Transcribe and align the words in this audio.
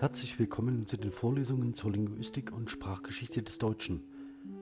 Herzlich 0.00 0.38
willkommen 0.38 0.86
zu 0.86 0.96
den 0.96 1.10
Vorlesungen 1.10 1.74
zur 1.74 1.90
Linguistik 1.90 2.52
und 2.52 2.70
Sprachgeschichte 2.70 3.42
des 3.42 3.58
Deutschen. 3.58 4.00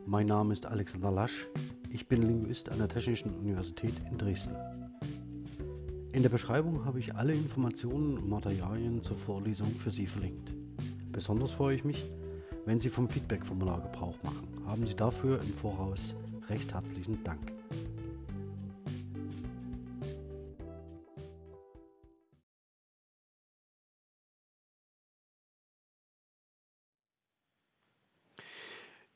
Mein 0.07 0.25
Name 0.25 0.55
ist 0.55 0.65
Alexander 0.65 1.11
Lasch. 1.11 1.47
Ich 1.91 2.07
bin 2.07 2.23
Linguist 2.23 2.71
an 2.71 2.79
der 2.79 2.89
Technischen 2.89 3.35
Universität 3.35 3.93
in 4.11 4.17
Dresden. 4.17 4.57
In 6.15 6.23
der 6.23 6.31
Beschreibung 6.31 6.87
habe 6.87 7.01
ich 7.01 7.15
alle 7.15 7.35
Informationen 7.35 8.17
und 8.17 8.31
Materialien 8.31 9.03
zur 9.03 9.19
Vorlesung 9.19 9.69
für 9.69 9.91
Sie 9.91 10.07
verlinkt. 10.07 10.55
Besonders 11.13 11.51
freue 11.51 11.77
ich 11.77 11.85
mich, 11.85 12.11
wenn 12.65 12.81
Sie 12.81 12.89
vom 12.89 13.07
Feedback-Formular 13.07 13.83
Gebrauch 13.83 14.17
machen. 14.23 14.49
Haben 14.65 14.87
Sie 14.87 14.97
dafür 14.97 15.39
im 15.43 15.53
Voraus 15.53 16.15
recht 16.49 16.73
herzlichen 16.73 17.23
Dank. 17.25 17.56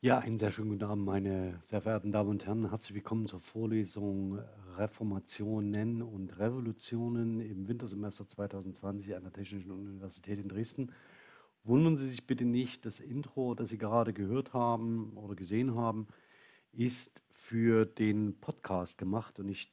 Ja, 0.03 0.17
einen 0.17 0.39
sehr 0.39 0.51
schönen 0.51 0.69
guten 0.69 0.83
Abend, 0.85 1.05
meine 1.05 1.59
sehr 1.61 1.79
verehrten 1.79 2.11
Damen 2.11 2.31
und 2.31 2.47
Herren. 2.47 2.71
Herzlich 2.71 2.95
willkommen 2.95 3.27
zur 3.27 3.39
Vorlesung 3.39 4.39
Reformationen 4.75 6.01
und 6.01 6.39
Revolutionen 6.39 7.39
im 7.39 7.67
Wintersemester 7.67 8.27
2020 8.27 9.15
an 9.15 9.21
der 9.21 9.31
Technischen 9.31 9.69
Universität 9.69 10.39
in 10.39 10.47
Dresden. 10.47 10.91
Wundern 11.63 11.97
Sie 11.97 12.07
sich 12.07 12.25
bitte 12.25 12.45
nicht, 12.45 12.83
das 12.87 12.99
Intro, 12.99 13.53
das 13.53 13.69
Sie 13.69 13.77
gerade 13.77 14.11
gehört 14.11 14.53
haben 14.53 15.15
oder 15.17 15.35
gesehen 15.35 15.75
haben, 15.75 16.07
ist 16.71 17.21
für 17.33 17.85
den 17.85 18.39
Podcast 18.39 18.97
gemacht 18.97 19.37
und 19.37 19.49
ich 19.49 19.71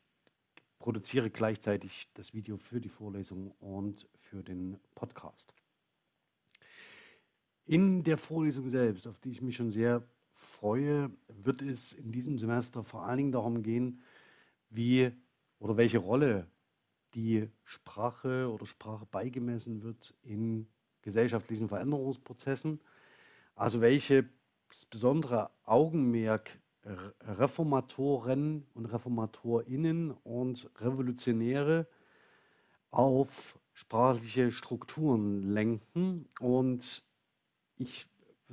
produziere 0.79 1.31
gleichzeitig 1.31 2.11
das 2.13 2.35
Video 2.35 2.59
für 2.59 2.83
die 2.83 2.91
Vorlesung 2.91 3.53
und 3.61 4.07
für 4.19 4.43
den 4.43 4.79
Podcast. 4.95 5.55
In 7.65 8.03
der 8.03 8.19
Vorlesung 8.19 8.69
selbst, 8.69 9.07
auf 9.07 9.19
die 9.21 9.31
ich 9.31 9.41
mich 9.41 9.57
schon 9.57 9.71
sehr 9.71 10.07
freue, 10.39 11.11
wird 11.29 11.63
es 11.63 11.93
in 11.93 12.13
diesem 12.13 12.39
Semester 12.39 12.85
vor 12.85 13.05
allen 13.05 13.19
Dingen 13.19 13.33
darum 13.33 13.63
gehen, 13.63 14.03
wie 14.71 15.13
oder 15.59 15.77
welche 15.77 15.99
Rolle 15.99 16.47
die 17.15 17.49
Sprache 17.65 18.51
oder 18.51 18.67
Sprache 18.67 19.07
beigemessen 19.07 19.83
wird 19.83 20.15
in 20.23 20.69
gesellschaftlichen 21.03 21.69
Veränderungsprozessen. 21.69 22.81
Also 23.55 23.81
welches 23.81 24.25
besondere 24.91 25.51
Augenmerk 25.65 26.59
Reformatoren 27.23 28.67
und 28.75 28.87
Reformatorinnen 28.87 30.13
und 30.13 30.71
Revolutionäre 30.81 31.87
auf 32.91 33.59
sprachliche 33.75 34.51
Strukturen 34.53 35.43
lenken. 35.43 36.29
Und 36.41 37.05
ich 37.77 38.07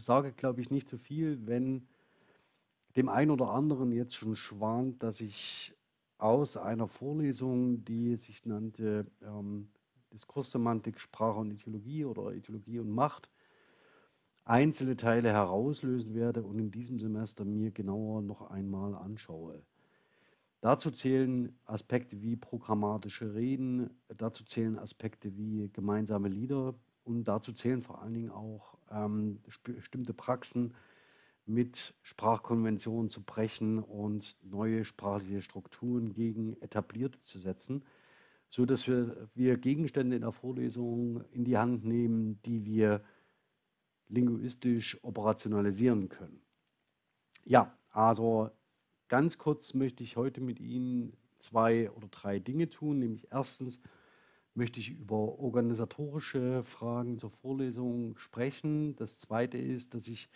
sage, 0.04 0.34
glaube 0.34 0.62
ich, 0.62 0.70
nicht 0.70 0.90
zu 0.90 0.98
viel, 0.98 1.48
wenn 1.48 1.88
dem 2.96 3.10
einen 3.10 3.32
oder 3.32 3.50
anderen 3.50 3.92
jetzt 3.92 4.16
schon 4.16 4.36
schwant, 4.36 5.04
dass 5.04 5.22
ich 5.22 5.74
aus 6.18 6.58
einer 6.58 6.88
Vorlesung, 6.88 7.84
die 7.86 8.16
sich 8.16 8.46
nannte 8.46 9.06
ähm, 9.22 9.70
Diskurssemantik, 10.14 11.00
Sprache 11.00 11.40
und 11.40 11.52
Ideologie 11.52 12.06
oder 12.06 12.32
Ideologie 12.32 12.80
und 12.80 12.90
Macht, 12.90 13.30
einzelne 14.46 14.96
Teile 14.96 15.32
herauslösen 15.32 16.14
werde 16.14 16.44
und 16.44 16.60
in 16.60 16.72
diesem 16.72 17.00
Semester 17.00 17.44
mir 17.44 17.72
genauer 17.72 18.22
noch 18.22 18.50
einmal 18.50 18.96
anschaue. 18.96 19.62
Dazu 20.62 20.90
zählen 20.90 21.56
Aspekte 21.66 22.22
wie 22.22 22.36
programmatische 22.36 23.36
Reden, 23.36 23.90
dazu 24.08 24.44
zählen 24.46 24.80
Aspekte 24.80 25.36
wie 25.36 25.70
gemeinsame 25.74 26.30
Lieder, 26.30 26.74
und 27.06 27.24
dazu 27.26 27.54
zählen 27.54 27.82
vor 27.82 28.02
allen 28.02 28.14
Dingen 28.14 28.32
auch 28.32 28.78
ähm, 28.92 29.40
bestimmte 29.64 30.14
Praxen 30.14 30.74
mit 31.46 31.94
Sprachkonventionen 32.02 33.10
zu 33.10 33.22
brechen 33.22 33.80
und 33.80 34.38
neue 34.44 34.84
sprachliche 34.84 35.42
Strukturen 35.42 36.14
gegen 36.14 36.60
etablierte 36.62 37.22
zu 37.22 37.40
setzen, 37.40 37.84
sodass 38.50 38.88
wir, 38.88 39.30
wir 39.34 39.58
Gegenstände 39.58 40.16
in 40.16 40.24
der 40.24 40.32
Vorlesung 40.32 41.24
in 41.32 41.46
die 41.46 41.58
Hand 41.58 41.86
nehmen, 41.86 42.42
die 42.44 42.66
wir 42.66 43.04
linguistisch 44.08 45.04
operationalisieren 45.04 46.10
können. 46.10 46.42
Ja, 47.44 47.78
also 47.90 48.50
ganz 49.08 49.38
kurz 49.38 49.74
möchte 49.74 50.04
ich 50.04 50.18
heute 50.18 50.42
mit 50.42 50.60
Ihnen 50.60 51.16
zwei 51.40 51.92
oder 51.92 52.08
drei 52.08 52.40
Dinge 52.40 52.70
tun, 52.70 53.00
nämlich 53.00 53.28
erstens 53.32 53.82
möchte 54.56 54.80
ich 54.80 54.90
über 54.90 55.40
organisatorische 55.40 56.64
Fragen 56.64 57.20
zur 57.20 57.30
Vorlesung 57.30 58.18
sprechen. 58.18 58.96
Das 58.96 59.20
Zweite 59.20 59.58
ist, 59.58 59.94
dass 59.94 60.08
ich 60.08 60.30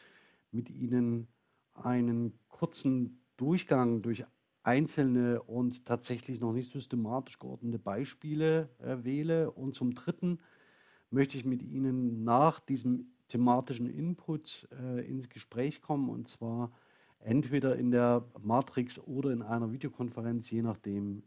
mit 0.51 0.69
Ihnen 0.69 1.27
einen 1.73 2.37
kurzen 2.49 3.21
Durchgang 3.37 4.01
durch 4.01 4.25
einzelne 4.63 5.41
und 5.43 5.85
tatsächlich 5.85 6.41
noch 6.41 6.51
nicht 6.51 6.71
systematisch 6.71 7.39
geordnete 7.39 7.79
Beispiele 7.79 8.69
äh, 8.79 9.03
wähle. 9.03 9.51
Und 9.51 9.75
zum 9.75 9.95
Dritten 9.95 10.39
möchte 11.09 11.37
ich 11.37 11.45
mit 11.45 11.63
Ihnen 11.63 12.23
nach 12.23 12.59
diesem 12.59 13.13
thematischen 13.29 13.87
Input 13.87 14.67
äh, 14.71 15.07
ins 15.07 15.29
Gespräch 15.29 15.81
kommen 15.81 16.09
und 16.09 16.27
zwar 16.27 16.71
entweder 17.19 17.75
in 17.75 17.91
der 17.91 18.25
Matrix 18.41 18.99
oder 18.99 19.31
in 19.31 19.41
einer 19.41 19.71
Videokonferenz, 19.71 20.49
je 20.49 20.61
nachdem, 20.61 21.23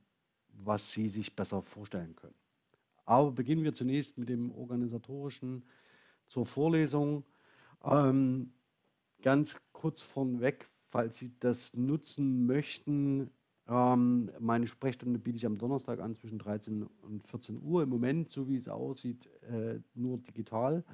was 0.49 0.93
Sie 0.93 1.09
sich 1.09 1.35
besser 1.37 1.63
vorstellen 1.63 2.17
können. 2.17 2.42
Aber 3.05 3.33
beginnen 3.33 3.65
wir 3.65 3.75
zunächst 3.75 4.19
mit 4.19 4.29
dem 4.29 4.53
organisatorischen 4.53 5.65
zur 6.27 6.47
Vorlesung. 6.47 7.25
Ähm, 7.85 8.53
ganz 9.23 9.61
kurz 9.73 10.03
vorneweg, 10.03 10.69
falls 10.91 11.17
Sie 11.19 11.33
das 11.41 11.75
nutzen 11.75 12.47
möchten, 12.47 13.31
ähm, 13.69 14.31
meine 14.39 14.67
Sprechstunde 14.67 15.19
biete 15.19 15.37
ich 15.37 15.47
am 15.47 15.59
Donnerstag 15.59 16.01
an 16.01 16.15
zwischen 16.15 16.39
13 16.39 16.83
und 17.03 17.27
14 17.29 17.62
Uhr. 17.62 17.85
Im 17.85 17.89
Moment, 17.89 18.31
so 18.31 18.49
wie 18.49 18.57
es 18.57 18.69
aussieht, 18.69 19.29
äh, 19.43 19.79
nur 19.95 20.19
digital. 20.19 20.85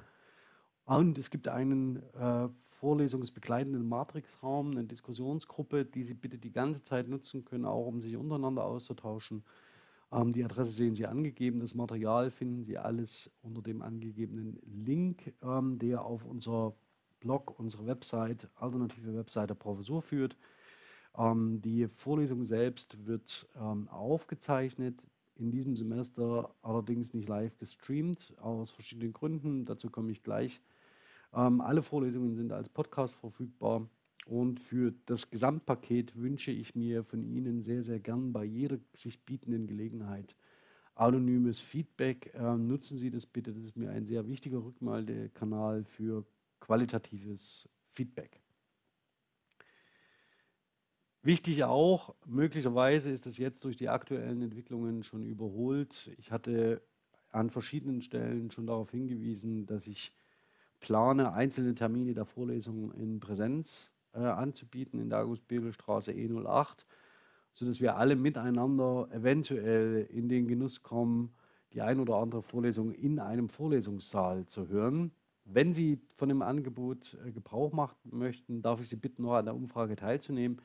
Und 0.85 1.17
es 1.17 1.29
gibt 1.29 1.47
einen 1.47 1.97
äh, 2.13 2.49
vorlesungsbegleitenden 2.79 3.87
Matrixraum, 3.87 4.71
eine 4.71 4.85
Diskussionsgruppe, 4.85 5.85
die 5.85 6.03
Sie 6.03 6.15
bitte 6.15 6.37
die 6.37 6.51
ganze 6.51 6.83
Zeit 6.83 7.07
nutzen 7.07 7.45
können, 7.45 7.65
auch 7.65 7.85
um 7.85 8.01
sich 8.01 8.15
untereinander 8.15 8.63
auszutauschen. 8.63 9.43
Ähm, 10.11 10.33
die 10.33 10.43
Adresse 10.43 10.71
sehen 10.71 10.95
Sie 10.95 11.05
angegeben. 11.05 11.59
Das 11.59 11.75
Material 11.75 12.31
finden 12.31 12.63
Sie 12.63 12.77
alles 12.77 13.31
unter 13.41 13.61
dem 13.61 13.81
angegebenen 13.81 14.59
Link, 14.65 15.33
ähm, 15.41 15.77
der 15.79 16.03
auf 16.03 16.25
unser 16.25 16.73
Blog, 17.19 17.59
unsere 17.59 17.85
Website, 17.85 18.49
alternative 18.55 19.15
Website 19.15 19.49
der 19.49 19.55
Professur 19.55 20.01
führt. 20.01 20.37
Ähm, 21.17 21.61
die 21.61 21.87
Vorlesung 21.87 22.45
selbst 22.45 23.05
wird 23.05 23.47
aufgezeichnet, 23.89 25.05
in 25.35 25.51
diesem 25.51 25.75
Semester 25.75 26.53
allerdings 26.61 27.13
nicht 27.13 27.29
live 27.29 27.57
gestreamt, 27.57 28.33
aus 28.41 28.71
verschiedenen 28.71 29.13
Gründen. 29.13 29.65
Dazu 29.65 29.89
komme 29.89 30.11
ich 30.11 30.21
gleich. 30.21 30.61
Alle 31.31 31.81
Vorlesungen 31.81 32.35
sind 32.35 32.51
als 32.51 32.67
Podcast 32.67 33.15
verfügbar. 33.15 33.87
Und 34.29 34.59
für 34.59 34.93
das 35.07 35.31
Gesamtpaket 35.31 36.15
wünsche 36.15 36.51
ich 36.51 36.75
mir 36.75 37.03
von 37.03 37.23
Ihnen 37.23 37.63
sehr, 37.63 37.81
sehr 37.81 37.99
gern 37.99 38.31
bei 38.31 38.43
jeder 38.43 38.77
sich 38.93 39.25
bietenden 39.25 39.65
Gelegenheit 39.65 40.35
anonymes 40.93 41.59
Feedback. 41.61 42.31
Ähm, 42.35 42.67
nutzen 42.67 42.95
Sie 42.95 43.09
das 43.09 43.25
bitte, 43.25 43.51
das 43.53 43.63
ist 43.63 43.75
mir 43.75 43.89
ein 43.89 44.05
sehr 44.05 44.27
wichtiger 44.27 44.63
Rückmeldekanal 44.63 45.83
für 45.83 46.27
qualitatives 46.59 47.67
Feedback. 47.89 48.39
Wichtig 51.23 51.63
auch, 51.63 52.13
möglicherweise 52.27 53.09
ist 53.09 53.25
es 53.25 53.39
jetzt 53.39 53.65
durch 53.65 53.77
die 53.77 53.89
aktuellen 53.89 54.43
Entwicklungen 54.43 55.01
schon 55.01 55.23
überholt. 55.23 56.11
Ich 56.19 56.31
hatte 56.31 56.83
an 57.31 57.49
verschiedenen 57.49 58.03
Stellen 58.03 58.51
schon 58.51 58.67
darauf 58.67 58.91
hingewiesen, 58.91 59.65
dass 59.65 59.87
ich 59.87 60.11
plane, 60.81 61.33
einzelne 61.33 61.73
Termine 61.73 62.13
der 62.13 62.25
Vorlesungen 62.25 62.91
in 62.91 63.19
Präsenz 63.19 63.91
äh, 64.13 64.19
anzubieten 64.19 64.99
in 64.99 65.09
der 65.09 65.19
August-Bebel-Straße 65.19 66.11
E08, 66.11 66.85
sodass 67.53 67.81
wir 67.81 67.97
alle 67.97 68.15
miteinander 68.15 69.07
eventuell 69.11 70.07
in 70.11 70.29
den 70.29 70.47
Genuss 70.47 70.83
kommen, 70.83 71.33
die 71.73 71.81
ein 71.81 71.99
oder 71.99 72.15
andere 72.15 72.41
Vorlesung 72.41 72.91
in 72.91 73.19
einem 73.19 73.49
Vorlesungssaal 73.49 74.45
zu 74.47 74.67
hören. 74.67 75.11
Wenn 75.45 75.73
Sie 75.73 75.99
von 76.15 76.29
dem 76.29 76.41
Angebot 76.41 77.17
äh, 77.25 77.31
Gebrauch 77.31 77.71
machen 77.71 77.95
möchten, 78.03 78.61
darf 78.61 78.81
ich 78.81 78.89
Sie 78.89 78.95
bitten, 78.95 79.23
noch 79.23 79.33
an 79.33 79.45
der 79.45 79.55
Umfrage 79.55 79.95
teilzunehmen. 79.95 80.61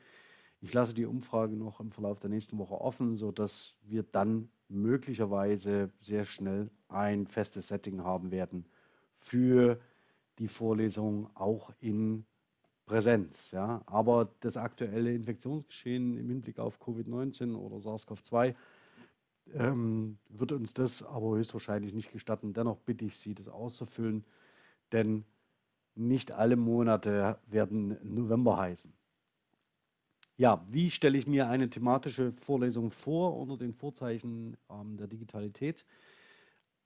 Ich 0.61 0.73
lasse 0.73 0.93
die 0.93 1.05
Umfrage 1.05 1.55
noch 1.55 1.79
im 1.79 1.91
Verlauf 1.91 2.19
der 2.19 2.29
nächsten 2.29 2.57
Woche 2.57 2.79
offen, 2.79 3.15
sodass 3.15 3.75
wir 3.81 4.03
dann 4.03 4.49
möglicherweise 4.67 5.91
sehr 5.99 6.25
schnell 6.25 6.71
ein 6.87 7.27
festes 7.27 7.67
Setting 7.67 8.03
haben 8.03 8.31
werden 8.31 8.65
für 9.17 9.79
die 10.39 10.47
Vorlesung 10.47 11.29
auch 11.35 11.71
in 11.79 12.25
Präsenz. 12.85 13.51
Ja? 13.51 13.81
Aber 13.85 14.29
das 14.41 14.57
aktuelle 14.57 15.13
Infektionsgeschehen 15.13 16.17
im 16.17 16.29
Hinblick 16.29 16.59
auf 16.59 16.79
Covid-19 16.81 17.55
oder 17.55 17.77
SARS-CoV-2 17.77 18.55
ähm, 19.53 20.17
wird 20.29 20.51
uns 20.51 20.73
das 20.73 21.03
aber 21.03 21.35
höchstwahrscheinlich 21.35 21.93
nicht 21.93 22.11
gestatten. 22.11 22.53
Dennoch 22.53 22.77
bitte 22.77 23.05
ich 23.05 23.17
Sie, 23.17 23.35
das 23.35 23.47
auszufüllen. 23.47 24.23
denn 24.91 25.25
nicht 25.95 26.31
alle 26.31 26.57
Monate 26.57 27.39
werden 27.47 27.97
November 28.03 28.57
heißen. 28.57 28.93
Ja, 30.37 30.65
wie 30.69 30.91
stelle 30.91 31.17
ich 31.17 31.27
mir 31.27 31.47
eine 31.47 31.69
thematische 31.69 32.33
Vorlesung 32.41 32.91
vor 32.91 33.37
unter 33.37 33.57
den 33.57 33.73
Vorzeichen 33.73 34.57
ähm, 34.69 34.97
der 34.97 35.07
Digitalität? 35.07 35.85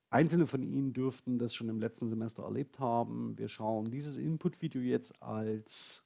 Einzelne 0.10 0.48
von 0.48 0.64
Ihnen 0.64 0.94
dürften 0.94 1.38
das 1.38 1.54
schon 1.54 1.70
im 1.70 1.80
letzten 1.80 2.10
Semester 2.10 2.44
erlebt 2.44 2.80
haben. 2.80 3.38
Wir 3.38 3.48
schauen 3.48 3.92
dieses 3.92 4.16
Input-Video 4.16 4.82
jetzt 4.82 5.22
als 5.22 6.04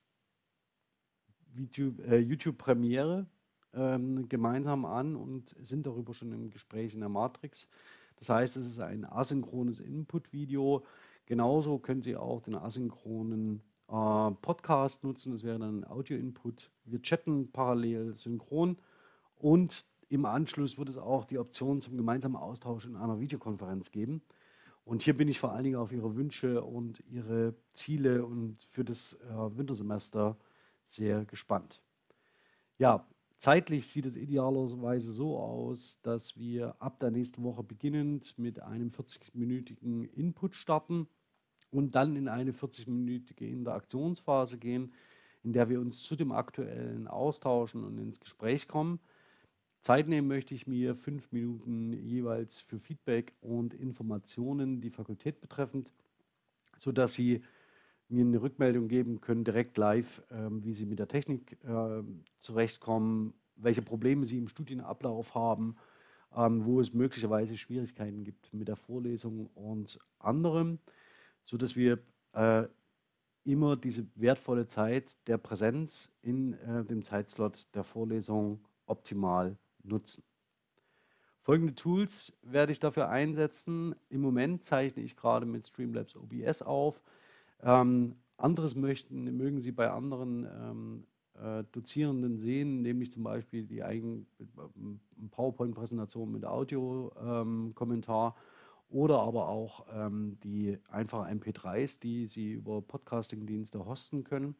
äh, 1.56 2.18
YouTube-Premiere 2.18 3.28
ähm, 3.74 4.28
gemeinsam 4.28 4.86
an 4.86 5.16
und 5.16 5.56
sind 5.62 5.88
darüber 5.88 6.14
schon 6.14 6.32
im 6.34 6.50
Gespräch 6.50 6.94
in 6.94 7.00
der 7.00 7.10
Matrix. 7.10 7.70
Das 8.18 8.30
heißt, 8.30 8.58
es 8.58 8.66
ist 8.66 8.80
ein 8.80 9.06
asynchrones 9.06 9.80
Input-Video. 9.80 10.86
Genauso 11.26 11.80
können 11.80 12.02
Sie 12.02 12.18
auch 12.18 12.42
den 12.42 12.56
asynchronen 12.56 13.62
äh, 13.88 14.32
Podcast 14.42 15.04
nutzen. 15.04 15.32
Das 15.32 15.44
wäre 15.44 15.60
dann 15.60 15.80
ein 15.80 15.88
Audio-Input. 15.88 16.72
Wir 16.86 17.02
chatten 17.02 17.52
parallel 17.52 18.14
synchron 18.14 18.78
und 19.38 19.86
im 20.10 20.26
Anschluss 20.26 20.78
wird 20.78 20.90
es 20.90 20.98
auch 20.98 21.26
die 21.26 21.38
Option 21.38 21.82
zum 21.82 21.98
gemeinsamen 21.98 22.36
Austausch 22.36 22.86
in 22.86 22.96
einer 22.96 23.20
Videokonferenz 23.20 23.92
geben. 23.92 24.22
Und 24.86 25.02
hier 25.02 25.16
bin 25.16 25.28
ich 25.28 25.40
vor 25.40 25.54
allen 25.54 25.64
Dingen 25.64 25.78
auf 25.78 25.92
Ihre 25.92 26.16
Wünsche 26.16 26.62
und 26.64 27.04
Ihre 27.10 27.56
Ziele 27.74 28.26
und 28.26 28.62
für 28.72 28.84
das 28.84 29.14
äh, 29.14 29.58
Wintersemester 29.58 30.38
sehr 30.86 31.26
gespannt. 31.26 31.82
Ja, 32.78 33.06
zeitlich 33.38 33.88
sieht 33.88 34.06
es 34.06 34.18
idealerweise 34.18 35.12
so 35.12 35.38
aus, 35.38 36.00
dass 36.02 36.38
wir 36.38 36.76
ab 36.80 37.00
der 37.00 37.12
nächsten 37.12 37.44
Woche 37.44 37.64
beginnend 37.64 38.38
mit 38.38 38.62
einem 38.62 38.90
40-minütigen 38.90 40.04
Input 40.14 40.56
starten 40.56 41.08
und 41.72 41.96
dann 41.96 42.16
in 42.16 42.28
eine 42.28 42.52
40-minütige 42.52 43.48
Interaktionsphase 43.48 44.58
gehen, 44.58 44.92
in 45.44 45.54
der 45.54 45.70
wir 45.70 45.80
uns 45.80 46.04
zu 46.04 46.16
dem 46.16 46.32
aktuellen 46.32 47.08
austauschen 47.08 47.84
und 47.84 47.98
ins 47.98 48.20
Gespräch 48.20 48.68
kommen. 48.68 49.00
Zeit 49.84 50.08
nehmen 50.08 50.28
möchte 50.28 50.56
ich 50.56 50.66
mir 50.66 50.96
fünf 50.96 51.32
Minuten 51.32 51.94
jeweils 51.94 52.62
für 52.62 52.80
Feedback 52.80 53.34
und 53.42 53.74
Informationen, 53.74 54.82
die 54.82 54.90
Fakultät 54.90 55.42
betreffend, 55.42 55.92
sodass 56.78 57.14
Sie 57.14 57.44
mir 58.10 58.26
eine 58.26 58.42
Rückmeldung 58.42 58.88
geben 58.88 59.22
können, 59.22 59.44
direkt 59.44 59.78
live, 59.78 60.24
ähm, 60.32 60.64
wie 60.64 60.74
Sie 60.74 60.86
mit 60.86 61.00
der 61.00 61.08
Technik 61.08 61.58
äh, 61.64 62.02
zurechtkommen, 62.40 63.34
welche 63.56 63.82
Probleme 63.82 64.26
Sie 64.26 64.38
im 64.38 64.48
Studienablauf 64.48 65.36
haben, 65.36 65.76
ähm, 66.36 66.66
wo 66.66 66.80
es 66.80 66.94
möglicherweise 66.94 67.58
Schwierigkeiten 67.58 68.24
gibt 68.24 68.54
mit 68.54 68.68
der 68.68 68.78
Vorlesung 68.78 69.52
und 69.54 70.00
anderem 70.18 70.80
sodass 71.44 71.76
wir 71.76 72.00
äh, 72.34 72.64
immer 73.44 73.76
diese 73.76 74.08
wertvolle 74.16 74.68
Zeit 74.68 75.18
der 75.28 75.38
Präsenz 75.38 76.12
in 76.22 76.54
äh, 76.54 76.86
dem 76.86 77.04
Zeitslot 77.04 77.68
der 77.76 77.84
Vorlesung 77.84 78.66
optimal 78.86 79.58
nutzen. 79.84 80.24
Folgende 81.42 81.76
Tools 81.76 82.32
werde 82.42 82.72
ich 82.72 82.80
dafür 82.80 83.10
einsetzen. 83.10 83.96
Im 84.10 84.22
Moment 84.22 84.64
zeichne 84.64 85.04
ich 85.04 85.16
gerade 85.16 85.46
mit 85.46 85.68
Streamlabs 85.68 86.16
OBS 86.16 86.62
auf. 86.62 87.02
Ähm, 87.62 88.16
anderes 88.38 88.76
möchten, 88.76 89.26
mögen 89.36 89.60
Sie 89.60 89.72
bei 89.72 89.92
anderen 89.92 90.46
ähm, 90.46 91.08
äh, 91.42 91.64
Dozierenden 91.72 92.38
sehen, 92.38 92.82
nämlich 92.82 93.12
zum 93.12 93.24
Beispiel 93.24 93.66
die 93.66 93.84
eigene 93.84 94.26
PowerPoint-Präsentation 95.32 96.32
mit 96.32 96.46
Audio-Kommentar. 96.46 98.36
Ähm, 98.38 98.44
oder 98.90 99.22
aber 99.22 99.50
auch 99.50 99.88
ähm, 99.92 100.38
die 100.44 100.78
einfachen 100.90 101.40
MP3s, 101.40 102.00
die 102.00 102.28
Sie 102.28 102.52
über 102.52 102.82
Podcasting-Dienste 102.82 103.84
hosten 103.86 104.24
können. 104.24 104.56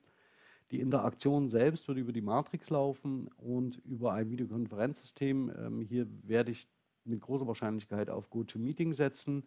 Die 0.74 0.80
Interaktion 0.80 1.50
selbst 1.50 1.88
wird 1.88 2.00
über 2.00 2.12
die 2.12 2.24
Matrix 2.24 2.72
laufen 2.72 3.30
und 3.38 3.80
über 3.86 4.14
ein 4.14 4.32
Videokonferenzsystem. 4.32 5.52
Ähm, 5.56 5.82
hier 5.82 6.08
werde 6.24 6.50
ich 6.50 6.68
mit 7.06 7.22
großer 7.22 7.46
Wahrscheinlichkeit 7.46 8.10
auf 8.10 8.32
GoToMeeting 8.32 8.94
setzen 8.94 9.44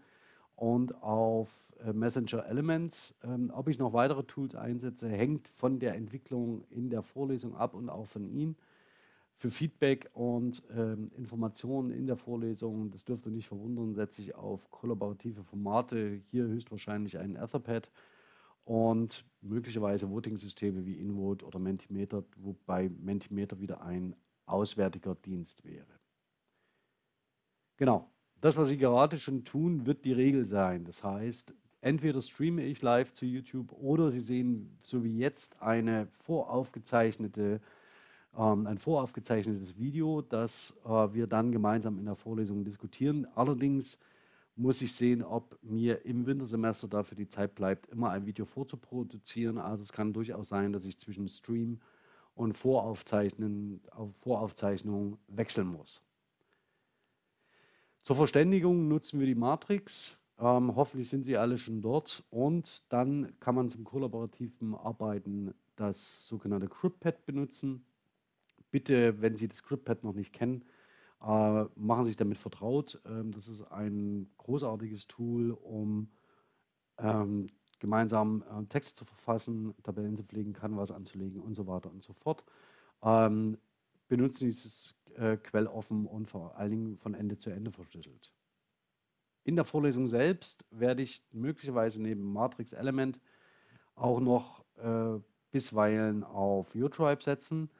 und 0.55 1.03
auf 1.03 1.51
äh, 1.85 1.93
Messenger 1.93 2.47
Elements. 2.47 3.13
Ähm, 3.25 3.51
ob 3.53 3.67
ich 3.67 3.77
noch 3.77 3.93
weitere 3.93 4.23
Tools 4.23 4.55
einsetze, 4.55 5.09
hängt 5.09 5.49
von 5.49 5.81
der 5.81 5.97
Entwicklung 5.97 6.63
in 6.71 6.91
der 6.91 7.03
Vorlesung 7.03 7.57
ab 7.57 7.75
und 7.75 7.91
auch 7.91 8.07
von 8.07 8.29
Ihnen 8.29 8.55
für 9.35 9.51
Feedback 9.51 10.09
und 10.15 10.63
ähm, 10.77 11.11
Informationen 11.17 11.91
in 11.91 12.07
der 12.07 12.17
Vorlesung, 12.17 12.93
das 12.93 13.05
dürfte 13.05 13.31
nicht 13.31 13.49
verwundern, 13.49 13.95
setze 13.95 14.23
ich 14.23 14.37
auf 14.37 14.71
kollaborative 14.71 15.43
Formate, 15.43 16.21
hier 16.31 16.45
höchstwahrscheinlich 16.45 17.19
ein 17.19 17.35
Etherpad 17.35 17.91
und 18.67 19.25
möglicherweise 19.41 20.11
Voting-Systeme 20.11 20.85
wie 20.85 20.99
InVote 20.99 21.47
oder 21.47 21.59
Mentimeter, 21.59 22.25
wobei 22.37 22.89
Mentimeter 22.89 23.59
wieder 23.61 23.81
ein 23.81 24.15
auswärtiger 24.45 25.15
Dienst 25.15 25.65
wäre. 25.65 25.87
Genau, 27.77 28.11
das, 28.41 28.57
was 28.57 28.69
Sie 28.69 28.77
gerade 28.77 29.19
schon 29.19 29.45
tun, 29.45 29.87
wird 29.87 30.05
die 30.05 30.13
Regel 30.13 30.47
sein. 30.47 30.85
Das 30.85 31.05
heißt, 31.05 31.55
entweder 31.81 32.21
streame 32.21 32.65
ich 32.65 32.83
live 32.83 33.13
zu 33.13 33.25
YouTube 33.25 33.73
oder 33.73 34.11
Sie 34.11 34.21
sehen 34.21 34.79
so 34.83 35.05
wie 35.05 35.17
jetzt 35.17 35.63
eine 35.63 36.09
voraufgezeichnete 36.25 37.61
ähm, 38.37 38.67
ein 38.67 38.79
voraufgezeichnetes 38.79 39.79
Video, 39.79 40.23
das 40.23 40.77
äh, 40.85 40.89
wir 40.89 41.27
dann 41.27 41.53
gemeinsam 41.53 41.99
in 41.99 42.05
der 42.05 42.17
Vorlesung 42.17 42.65
diskutieren. 42.65 43.27
Allerdings 43.35 43.99
muss 44.57 44.81
ich 44.81 44.95
sehen, 44.95 45.23
ob 45.23 45.59
mir 45.63 46.05
im 46.05 46.27
Wintersemester 46.27 46.89
dafür 46.89 47.17
die 47.17 47.29
Zeit 47.29 47.55
bleibt, 47.55 47.87
immer 47.87 48.11
ein 48.11 48.27
Video 48.27 48.45
vorzuproduzieren. 48.47 49.59
Also 49.59 49.83
es 49.83 49.93
kann 49.93 50.13
durchaus 50.13 50.49
sein, 50.49 50.73
dass 50.73 50.85
ich 50.85 50.99
zwischen 50.99 51.29
Stream 51.29 51.81
und 52.35 52.57
Voraufzeichnen, 52.57 53.81
Voraufzeichnung 54.21 55.19
wechseln 55.29 55.69
muss. 55.69 56.03
Zur 58.03 58.17
Verständigung 58.17 58.89
nutzen 58.89 59.21
wir 59.21 59.27
die 59.27 59.35
Matrix. 59.35 60.17
Ähm, 60.39 60.75
hoffentlich 60.75 61.09
sind 61.09 61.25
Sie 61.25 61.37
alle 61.37 61.59
schon 61.59 61.83
dort. 61.83 62.25
Und 62.31 62.91
dann 62.93 63.39
kann 63.41 63.55
man 63.55 63.69
zum 63.69 63.85
kollaborativen 63.85 64.75
Arbeiten 64.75 65.55
das 65.77 66.27
sogenannte 66.27 66.69
CryptPad 66.69 67.25
benutzen 67.27 67.85
bitte, 68.77 69.21
wenn 69.23 69.37
Sie 69.37 69.49
das 69.49 69.59
ScriptPad 69.59 70.05
noch 70.05 70.13
nicht 70.13 70.33
kennen, 70.33 70.63
äh, 71.23 71.65
machen 71.75 72.05
sich 72.05 72.17
damit 72.17 72.39
vertraut. 72.39 73.01
Ähm, 73.07 73.33
das 73.33 73.49
ist 73.49 73.63
ein 73.63 74.31
großartiges 74.39 75.07
Tool, 75.07 75.51
um 75.51 76.11
ähm, 76.99 77.49
gemeinsam 77.79 78.43
äh, 78.43 78.65
Texte 78.67 78.95
zu 78.95 79.05
verfassen, 79.05 79.75
Tabellen 79.83 80.17
zu 80.17 80.25
pflegen, 80.25 80.53
Canvas 80.53 80.91
anzulegen 80.91 81.41
und 81.41 81.55
so 81.55 81.67
weiter 81.67 81.91
und 81.91 82.03
so 82.03 82.13
fort. 82.13 82.45
Ähm, 83.03 83.59
benutzen 84.09 84.47
dieses 84.47 84.95
äh, 85.17 85.37
quelloffen 85.37 86.07
und 86.07 86.29
vor 86.29 86.57
allen 86.57 86.71
Dingen 86.71 86.99
von 86.99 87.15
Ende 87.15 87.37
zu 87.39 87.51
Ende 87.51 87.73
verschlüsselt. 87.73 88.33
In 89.45 89.57
der 89.57 89.65
Vorlesung 89.65 90.09
selbst 90.09 90.65
werde 90.71 91.03
ich 91.03 91.23
möglicherweise 91.33 92.03
neben 92.03 92.33
Matrix 92.33 92.73
Element 92.73 93.21
auch 93.95 94.21
noch 94.21 94.65
äh, 94.77 95.21
bisweilen 95.51 96.25
auf 96.25 96.75
UTribe 96.75 97.23
setzen 97.23 97.71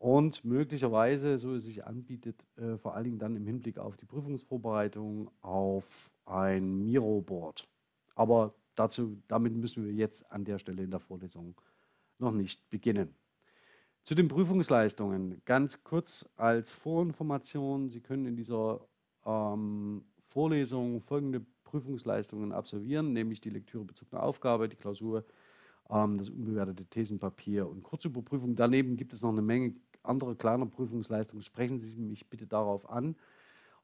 und 0.00 0.46
möglicherweise, 0.46 1.36
so 1.38 1.54
es 1.54 1.64
sich 1.64 1.86
anbietet, 1.86 2.42
äh, 2.56 2.78
vor 2.78 2.94
allen 2.94 3.04
Dingen 3.04 3.18
dann 3.18 3.36
im 3.36 3.44
Hinblick 3.44 3.78
auf 3.78 3.98
die 3.98 4.06
Prüfungsvorbereitung 4.06 5.30
auf 5.42 6.10
ein 6.24 6.78
Miro-Board. 6.78 7.68
Aber 8.14 8.54
dazu, 8.76 9.18
damit 9.28 9.54
müssen 9.54 9.84
wir 9.84 9.92
jetzt 9.92 10.32
an 10.32 10.46
der 10.46 10.58
Stelle 10.58 10.82
in 10.82 10.90
der 10.90 11.00
Vorlesung 11.00 11.54
noch 12.18 12.32
nicht 12.32 12.70
beginnen. 12.70 13.14
Zu 14.04 14.14
den 14.14 14.28
Prüfungsleistungen 14.28 15.42
ganz 15.44 15.84
kurz 15.84 16.26
als 16.34 16.72
Vorinformation. 16.72 17.90
Sie 17.90 18.00
können 18.00 18.24
in 18.24 18.36
dieser 18.36 18.80
ähm, 19.26 20.06
Vorlesung 20.28 21.02
folgende 21.02 21.44
Prüfungsleistungen 21.64 22.52
absolvieren, 22.52 23.12
nämlich 23.12 23.42
die 23.42 23.50
Lektüre 23.50 23.84
bezogene 23.84 24.22
Aufgabe, 24.22 24.66
die 24.66 24.76
Klausur, 24.76 25.26
ähm, 25.90 26.16
das 26.16 26.30
unbewertete 26.30 26.86
Thesenpapier 26.86 27.68
und 27.68 27.82
Kurzüberprüfung. 27.82 28.56
Daneben 28.56 28.96
gibt 28.96 29.12
es 29.12 29.20
noch 29.20 29.30
eine 29.30 29.42
Menge 29.42 29.74
andere 30.02 30.36
kleine 30.36 30.66
Prüfungsleistungen, 30.66 31.42
sprechen 31.42 31.80
Sie 31.80 31.96
mich 31.96 32.28
bitte 32.28 32.46
darauf 32.46 32.88
an. 32.88 33.16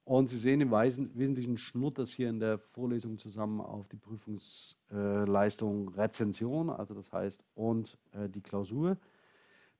Und 0.05 0.29
Sie 0.31 0.39
sehen 0.39 0.61
im 0.61 0.71
Wesentlichen 0.71 1.59
schnurrt 1.59 1.99
das 1.99 2.13
hier 2.13 2.29
in 2.29 2.39
der 2.39 2.59
Vorlesung 2.59 3.19
zusammen 3.19 3.61
auf 3.61 3.89
die 3.89 3.97
Prüfungsleistung 3.97 5.89
Rezension, 5.89 6.71
also 6.71 6.95
das 6.95 7.13
heißt, 7.13 7.45
und 7.57 7.99
äh, 8.13 8.29
die 8.29 8.41
Klausur. 8.41 8.99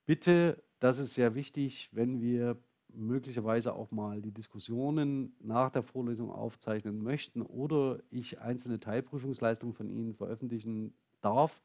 Bitte, 0.05 0.61
das 0.81 0.99
ist 0.99 1.15
sehr 1.15 1.37
wichtig, 1.37 1.89
wenn 1.93 2.21
wir 2.21 2.57
möglicherweise 2.93 3.75
auch 3.75 3.91
mal 3.91 4.21
die 4.21 4.33
Diskussionen 4.33 5.35
nach 5.41 5.71
der 5.71 5.83
Vorlesung 5.83 6.31
aufzeichnen 6.33 7.03
möchten 7.03 7.43
oder 7.43 8.01
ich 8.11 8.41
einzelne 8.41 8.81
Teilprüfungsleistungen 8.81 9.75
von 9.75 9.89
Ihnen 9.89 10.15
veröffentlichen 10.15 10.93
darf, 11.21 11.63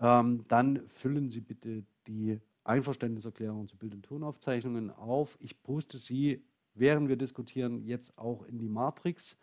ähm, 0.00 0.44
dann 0.48 0.86
füllen 0.88 1.30
Sie 1.30 1.40
bitte 1.40 1.84
die 2.06 2.40
Einverständniserklärungen 2.64 3.68
zu 3.68 3.76
Bild- 3.76 3.94
und 3.94 4.04
Tonaufzeichnungen 4.04 4.90
auf. 4.90 5.36
Ich 5.40 5.62
poste 5.62 5.98
sie, 5.98 6.42
während 6.74 7.08
wir 7.08 7.16
diskutieren, 7.16 7.82
jetzt 7.84 8.18
auch 8.18 8.44
in 8.44 8.58
die 8.58 8.68
Matrix. 8.68 9.36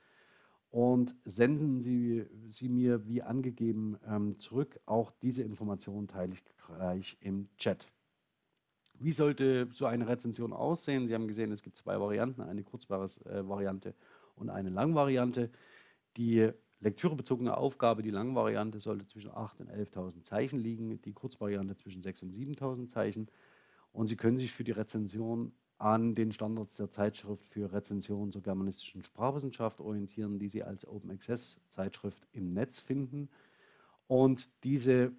und 0.72 1.16
senden 1.26 1.82
Sie 1.82 2.26
sie 2.48 2.70
mir 2.70 3.06
wie 3.06 3.22
angegeben 3.22 3.98
ähm, 4.08 4.40
zurück. 4.40 4.80
Auch 4.86 5.12
diese 5.22 5.44
Informationen 5.44 6.08
teile 6.08 6.34
ich 6.34 6.44
gleich 6.66 7.18
im 7.20 7.50
Chat. 7.58 7.88
Wie 8.98 9.12
sollte 9.12 9.68
so 9.74 9.86
eine 9.86 10.08
Rezension 10.08 10.54
aussehen? 10.54 11.08
Sie 11.08 11.14
haben 11.14 11.28
gesehen, 11.28 11.52
es 11.52 11.62
gibt 11.62 11.76
zwei 11.76 12.00
Varianten, 12.00 12.42
eine 12.42 12.64
Kurzvariante 12.64 13.90
äh, 13.90 13.94
und 14.36 14.50
eine 14.50 14.70
Langvariante. 14.70 15.50
Die 16.18 16.52
lektürebezogene 16.82 17.56
Aufgabe, 17.56 18.02
die 18.02 18.10
Langvariante, 18.10 18.80
sollte 18.80 19.06
zwischen 19.06 19.32
8.000 19.32 19.60
und 19.62 19.70
11.000 19.70 20.24
Zeichen 20.24 20.60
liegen, 20.60 21.02
die 21.02 21.14
Kurzvariante 21.14 21.76
zwischen 21.78 22.02
6.000 22.02 22.24
und 22.24 22.34
7.000 22.34 22.88
Zeichen. 22.90 23.28
Und 23.94 24.08
Sie 24.08 24.18
können 24.18 24.38
sich 24.38 24.52
für 24.52 24.64
die 24.64 24.72
Rezension 24.72 25.54
an 25.78 26.14
den 26.16 26.32
Standards 26.32 26.78
der 26.78 26.92
Zeitschrift 26.92 27.46
für 27.46 27.72
Rezension 27.72 28.32
zur 28.32 28.44
germanistischen 28.44 29.04
Sprachwissenschaft 29.04 29.80
orientieren, 29.80 30.38
die 30.38 30.48
Sie 30.48 30.64
als 30.64 30.88
Open 30.88 31.10
Access 31.12 31.60
Zeitschrift 31.70 32.28
im 32.34 32.54
Netz 32.54 32.80
finden. 32.80 33.30
Und 34.08 34.50
diese 34.64 35.12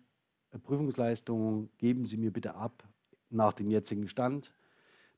Prüfungsleistung 0.62 1.70
geben 1.78 2.06
Sie 2.06 2.16
mir 2.16 2.32
bitte 2.32 2.54
ab 2.54 2.88
nach 3.30 3.54
dem 3.54 3.70
jetzigen 3.70 4.06
Stand 4.08 4.54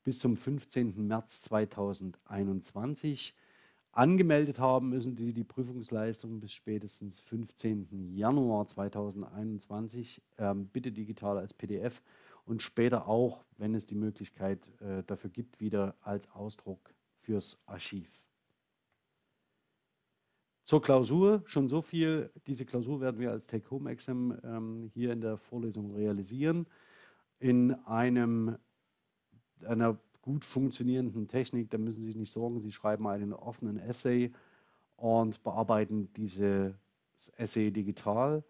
bis 0.03 0.19
zum 0.19 0.37
15. 0.37 1.07
März 1.07 1.43
2021. 1.43 3.35
Angemeldet 3.95 4.59
haben 4.59 4.89
müssen 4.89 5.17
Sie 5.17 5.33
die 5.33 5.45
Prüfungsleistung 5.45 6.41
bis 6.41 6.53
spätestens 6.53 7.21
15. 7.21 8.13
Januar 8.17 8.67
2021, 8.67 10.21
ähm, 10.37 10.67
bitte 10.67 10.91
digital 10.91 11.39
als 11.39 11.55
PDF 11.55 12.03
und 12.45 12.61
später 12.61 13.07
auch, 13.07 13.45
wenn 13.57 13.73
es 13.73 13.87
die 13.87 13.95
Möglichkeit 13.95 14.73
äh, 14.81 15.05
dafür 15.07 15.31
gibt, 15.31 15.61
wieder 15.61 15.95
als 16.01 16.29
Ausdruck 16.33 16.93
fürs 17.21 17.63
Archiv. 17.67 18.09
Zur 20.65 20.83
Klausur 20.83 21.45
schon 21.47 21.69
so 21.69 21.81
viel. 21.81 22.33
Diese 22.49 22.65
Klausur 22.65 23.01
werden 23.01 23.21
wir 23.21 23.31
als 23.31 23.47
Take-Home-Exam 23.47 24.41
ähm, 24.43 24.91
hier 24.93 25.13
in 25.13 25.21
der 25.21 25.37
Vorlesung 25.37 25.95
realisieren. 25.95 26.67
In 27.39 27.75
einem, 27.85 28.57
einer 29.65 30.01
gut 30.25 30.47
funktionierenden 30.47 31.29
Technik, 31.29 31.69
da 31.69 31.77
müssen 31.77 32.01
Sie 32.01 32.07
sich 32.07 32.17
nicht 32.17 32.33
sorgen, 32.33 32.59
Sie 32.59 32.73
schreiben 32.73 33.07
einen 33.07 33.35
offenen 33.35 33.79
Essay 33.79 34.33
und 34.97 35.43
bearbeiten 35.43 36.11
dieses 36.15 36.73
Essay 37.37 37.71
digital 37.71 38.43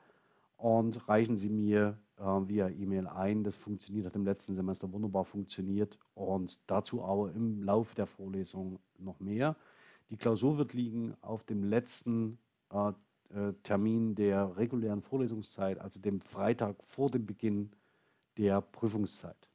und 0.57 1.09
reichen 1.09 1.37
Sie 1.37 1.49
mir 1.49 1.99
äh, 2.16 2.23
via 2.23 2.69
E-Mail 2.69 3.09
ein. 3.09 3.43
Das 3.43 3.57
funktioniert, 3.57 4.07
hat 4.07 4.14
im 4.14 4.25
letzten 4.25 4.54
Semester 4.54 4.93
wunderbar 4.93 5.25
funktioniert 5.25 5.99
und 6.14 6.61
dazu 6.71 7.02
aber 7.02 7.33
im 7.33 7.64
Laufe 7.64 7.97
der 7.97 8.07
Vorlesung 8.07 8.78
noch 8.99 9.19
mehr. 9.19 9.57
Die 10.11 10.16
Klausur 10.16 10.59
wird 10.59 10.75
liegen 10.75 11.16
auf 11.23 11.43
dem 11.43 11.64
letzten 11.64 12.38
äh, 12.71 12.90
äh, 13.31 13.52
Termin 13.64 14.14
der 14.14 14.57
regulären 14.57 15.02
Vorlesungszeit, 15.02 15.81
also 15.81 16.00
dem 16.00 16.21
Freitag 16.21 16.76
vor 16.85 17.11
dem 17.11 17.26
Beginn 17.26 17.73
der 18.38 18.61
Prüfungszeit. 18.61 19.49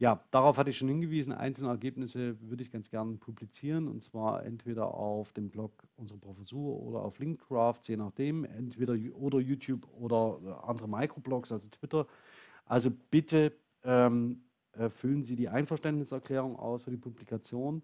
Ja, 0.00 0.22
darauf 0.30 0.58
hatte 0.58 0.70
ich 0.70 0.78
schon 0.78 0.88
hingewiesen. 0.88 1.32
Einzelne 1.32 1.70
Ergebnisse 1.70 2.40
würde 2.40 2.62
ich 2.62 2.70
ganz 2.70 2.88
gerne 2.88 3.16
publizieren 3.16 3.88
und 3.88 4.00
zwar 4.00 4.44
entweder 4.44 4.94
auf 4.94 5.32
dem 5.32 5.50
Blog 5.50 5.72
unserer 5.96 6.18
Professur 6.18 6.80
oder 6.80 7.00
auf 7.00 7.18
Linkcraft, 7.18 7.80
je 7.88 7.96
nachdem, 7.96 8.44
entweder 8.44 8.94
oder 9.16 9.40
YouTube 9.40 9.88
oder 9.98 10.38
äh, 10.44 10.68
andere 10.68 10.88
Microblogs, 10.88 11.50
also 11.50 11.68
Twitter. 11.68 12.06
Also 12.64 12.90
bitte 13.10 13.52
ähm, 13.82 14.42
äh, 14.72 14.88
füllen 14.88 15.24
Sie 15.24 15.34
die 15.34 15.48
Einverständniserklärung 15.48 16.56
aus 16.56 16.84
für 16.84 16.92
die 16.92 16.96
Publikation. 16.96 17.82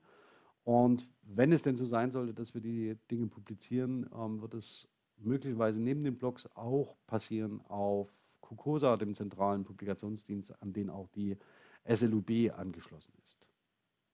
Und 0.63 1.09
wenn 1.23 1.53
es 1.53 1.63
denn 1.63 1.77
so 1.77 1.85
sein 1.85 2.13
sollte, 2.13 2.33
dass 2.33 2.55
wir 2.55 2.61
die 2.61 2.97
Dinge 3.11 3.27
publizieren, 3.27 4.09
ähm, 4.17 4.41
wird 4.41 4.55
es 4.55 4.89
möglicherweise 5.17 5.81
neben 5.81 6.05
den 6.05 6.17
Blogs 6.17 6.49
auch 6.55 6.97
passieren 7.09 7.61
auf 7.69 8.15
KUKOSA, 8.41 8.97
dem 8.99 9.15
zentralen 9.15 9.65
Publikationsdienst, 9.65 10.63
an 10.63 10.73
den 10.73 10.91
auch 10.91 11.09
die 11.09 11.37
SLUB 11.87 12.53
angeschlossen 12.57 13.13
ist. 13.25 13.47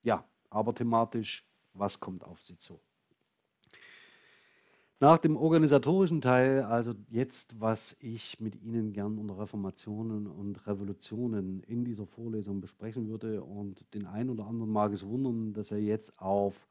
Ja, 0.03 0.25
aber 0.49 0.75
thematisch, 0.75 1.45
was 1.73 2.01
kommt 2.01 2.25
auf 2.25 2.41
Sie 2.43 2.57
zu? 2.57 2.81
Nach 5.03 5.17
dem 5.17 5.39
organisatorischen 5.39 6.21
Teil, 6.21 6.63
also 6.63 6.95
jetzt, 7.09 7.59
was 7.59 7.97
ich 8.01 8.39
mit 8.39 8.55
Ihnen 8.61 8.93
gern 8.93 9.17
unter 9.17 9.39
Reformationen 9.39 10.27
und 10.27 10.67
Revolutionen 10.67 11.63
in 11.63 11.87
dieser 11.87 12.07
Vorlesung 12.07 12.61
besprechen 12.61 13.09
würde, 13.09 13.43
und 13.43 13.83
den 13.95 14.07
einen 14.07 14.29
oder 14.29 14.47
anderen 14.47 14.71
mag 14.71 14.93
es 14.93 15.07
wundern, 15.07 15.55
dass 15.55 15.71
er 15.71 15.79
jetzt 15.79 16.21
auf 16.21 16.69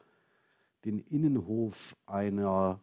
den 0.86 1.00
Innenhof 1.00 1.96
einer 2.06 2.80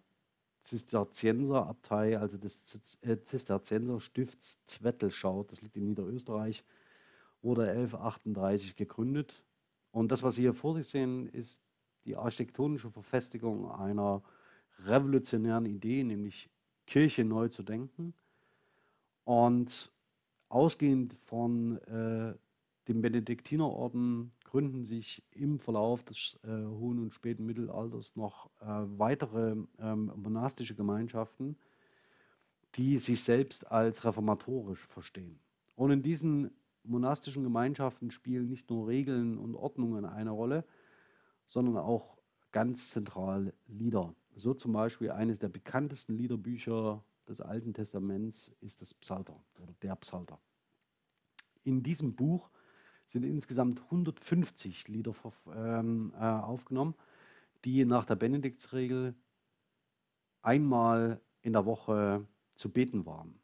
Zisterzienserabtei, 0.65 2.19
also 2.19 2.39
des 2.39 2.81
äh, 3.03 3.17
Zisterzienserstifts 3.23 4.59
Zwettel 4.67 5.13
schaut. 5.13 5.53
Das 5.53 5.63
liegt 5.63 5.77
in 5.77 5.87
Niederösterreich 5.87 6.65
wurde 7.47 7.71
1138 7.71 8.77
gegründet. 8.77 9.43
Und 9.93 10.13
das, 10.13 10.23
was 10.23 10.35
Sie 10.35 10.43
hier 10.43 10.53
vor 10.53 10.75
sich 10.75 10.89
sehen, 10.89 11.29
ist 11.29 11.63
die 12.05 12.17
architektonische 12.17 12.91
Verfestigung 12.91 13.71
einer 13.71 14.23
revolutionären 14.85 15.65
Idee, 15.65 16.05
nämlich 16.05 16.51
Kirche 16.87 17.25
neu 17.25 17.49
zu 17.49 17.63
denken. 17.63 18.13
Und 19.25 19.91
ausgehend 20.49 21.15
von 21.25 21.79
äh, 21.83 22.35
dem 22.89 23.01
Benediktinerorden 23.01 24.33
gründen 24.45 24.85
sich 24.85 25.23
im 25.33 25.59
Verlauf 25.59 26.05
des 26.05 26.39
äh, 26.45 26.49
hohen 26.49 26.99
und 27.01 27.15
späten 27.15 27.47
Mittelalters 27.47 28.15
noch 28.17 28.51
äh, 28.61 28.67
weitere 28.67 29.57
ähm, 29.79 30.13
monastische 30.17 30.75
Gemeinschaften, 30.75 31.57
die 32.77 32.99
sich 32.99 33.25
selbst 33.25 33.71
als 33.71 34.05
reformatorisch 34.05 34.87
verstehen. 34.87 35.41
Und 35.75 35.91
in 35.91 36.03
diesen 36.03 36.51
monastischen 36.87 37.43
Gemeinschaften 37.43 38.11
spielen 38.11 38.49
nicht 38.49 38.71
nur 38.71 38.89
Regeln 38.89 39.39
und 39.39 39.55
Ordnungen 39.55 40.05
eine 40.05 40.31
Rolle, 40.31 40.65
sondern 41.45 41.77
auch 41.77 42.17
ganz 42.53 42.91
zentral 42.91 43.53
Lieder. 43.67 44.15
So 44.35 44.55
zum 44.55 44.73
Beispiel 44.73 45.11
eines 45.11 45.39
der 45.39 45.49
bekanntesten 45.49 46.17
Liederbücher 46.17 47.05
des 47.29 47.41
Alten 47.41 47.75
Testaments 47.75 48.55
ist 48.61 48.81
das 48.81 48.95
Psalter 48.95 49.43
oder 49.59 49.75
der 49.83 49.97
Psalter. 49.97 50.39
In 51.65 51.83
diesem 51.83 52.15
Buch 52.15 52.51
sind 53.07 53.25
insgesamt 53.25 53.83
150 53.83 54.89
Lieder 54.89 55.15
ähm, 55.55 56.13
äh, 56.15 56.23
aufgenommen, 56.23 56.95
die 57.65 57.85
nach 57.85 58.05
der 58.05 58.17
Benediktsregel 58.17 59.15
einmal 60.43 61.21
in 61.43 61.53
der 61.53 61.67
Woche 61.67 62.27
zu 62.55 62.71
beten 62.71 63.07
waren. 63.07 63.39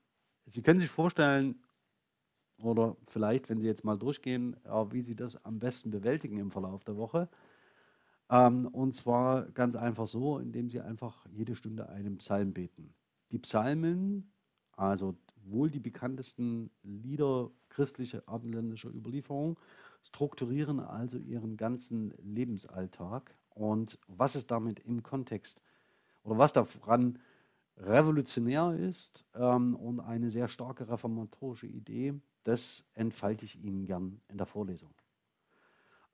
Sie 0.47 0.63
können 0.63 0.81
sich 0.81 0.91
vorstellen, 0.91 1.62
oder 2.59 2.97
vielleicht, 3.09 3.49
wenn 3.49 3.61
Sie 3.61 3.67
jetzt 3.67 3.85
mal 3.85 3.99
durchgehen, 3.99 4.57
wie 4.91 5.03
Sie 5.03 5.17
das 5.17 5.45
am 5.45 5.59
besten 5.59 5.91
bewältigen 5.91 6.39
im 6.39 6.51
Verlauf 6.51 6.85
der 6.85 6.97
Woche. 6.97 7.29
Ähm, 8.31 8.67
und 8.69 8.95
zwar 8.95 9.47
ganz 9.51 9.77
einfach 9.77 10.09
so, 10.09 10.39
indem 10.39 10.71
Sie 10.71 10.81
einfach 10.81 11.27
jede 11.31 11.55
Stunde 11.55 11.89
einen 11.89 12.19
Psalm 12.19 12.53
beten. 12.53 12.95
Die 13.31 13.39
Psalmen, 13.39 14.33
also 14.77 15.17
wohl 15.45 15.71
die 15.71 15.81
bekanntesten 15.81 16.71
Lieder 16.83 17.51
christlicher 17.69 18.23
abendländischer 18.27 18.91
Überlieferung, 18.91 19.59
strukturieren 20.03 20.81
also 20.81 21.19
Ihren 21.19 21.57
ganzen 21.57 22.15
Lebensalltag. 22.23 23.35
Und 23.51 23.99
was 24.07 24.35
ist 24.35 24.51
damit 24.51 24.81
im 24.81 25.03
Kontext 25.03 25.61
oder 26.25 26.39
was 26.39 26.53
daran 26.53 27.19
revolutionär 27.77 28.75
ist 28.75 29.25
ähm, 29.35 29.75
und 29.77 30.01
eine 30.01 30.31
sehr 30.31 30.49
starke 30.49 30.89
reformatorische 30.89 31.67
Idee, 31.67 32.15
das 32.45 32.85
entfalte 32.95 33.45
ich 33.45 33.63
Ihnen 33.63 33.87
gern 33.87 34.21
in 34.29 34.39
der 34.39 34.47
Vorlesung. 34.47 34.95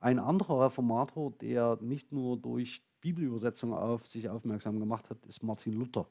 Ein 0.00 0.19
anderer 0.19 0.67
Reformator, 0.67 1.33
der 1.33 1.79
nicht 1.81 2.12
nur 2.12 2.37
durch 2.37 2.85
Bibelübersetzung 3.00 3.75
auf 3.75 4.07
sich 4.07 4.29
aufmerksam 4.29 4.79
gemacht 4.79 5.11
hat, 5.11 5.25
ist 5.27 5.43
Martin 5.43 5.73
Luther. 5.73 6.07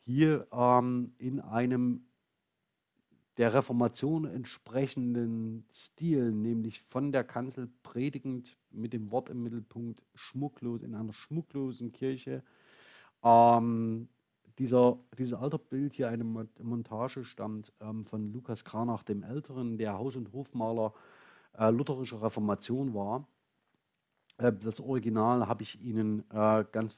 Hier 0.00 0.46
ähm, 0.52 1.14
in 1.18 1.40
einem 1.40 2.06
der 3.36 3.52
Reformation 3.52 4.26
entsprechenden 4.26 5.66
Stil, 5.72 6.30
nämlich 6.30 6.82
von 6.82 7.10
der 7.10 7.24
Kanzel 7.24 7.68
predigend 7.82 8.56
mit 8.70 8.92
dem 8.92 9.10
Wort 9.10 9.28
im 9.28 9.42
Mittelpunkt, 9.42 10.02
schmucklos 10.14 10.82
in 10.82 10.94
einer 10.94 11.12
schmucklosen 11.12 11.92
Kirche, 11.92 12.44
ähm, 13.24 14.08
dieser, 14.58 14.98
dieses 15.18 15.34
Alterbild 15.34 15.94
hier, 15.94 16.08
eine 16.08 16.24
Montage, 16.24 17.24
stammt 17.24 17.72
ähm, 17.80 18.04
von 18.04 18.32
Lukas 18.32 18.64
Kranach 18.64 19.02
dem 19.02 19.22
Älteren, 19.22 19.78
der 19.78 19.98
Haus- 19.98 20.16
und 20.16 20.32
Hofmaler 20.32 20.92
äh, 21.58 21.70
lutherischer 21.70 22.22
Reformation 22.22 22.94
war. 22.94 23.26
Äh, 24.38 24.52
das 24.52 24.80
Original 24.80 25.48
habe 25.48 25.62
ich 25.62 25.80
Ihnen 25.80 26.24
äh, 26.30 26.64
ganz 26.70 26.96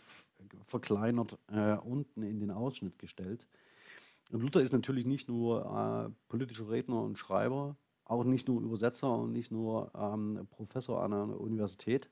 verkleinert 0.67 1.39
äh, 1.49 1.77
unten 1.77 2.23
in 2.23 2.41
den 2.41 2.51
Ausschnitt 2.51 2.99
gestellt. 2.99 3.47
Und 4.31 4.41
Luther 4.41 4.61
ist 4.61 4.73
natürlich 4.73 5.07
nicht 5.07 5.29
nur 5.29 6.11
äh, 6.11 6.13
politischer 6.29 6.69
Redner 6.69 7.01
und 7.01 7.17
Schreiber, 7.17 7.77
auch 8.05 8.25
nicht 8.25 8.49
nur 8.49 8.61
Übersetzer 8.61 9.13
und 9.13 9.33
nicht 9.33 9.51
nur 9.51 9.91
ähm, 9.95 10.47
Professor 10.51 11.03
an 11.03 11.13
einer 11.13 11.41
Universität, 11.41 12.09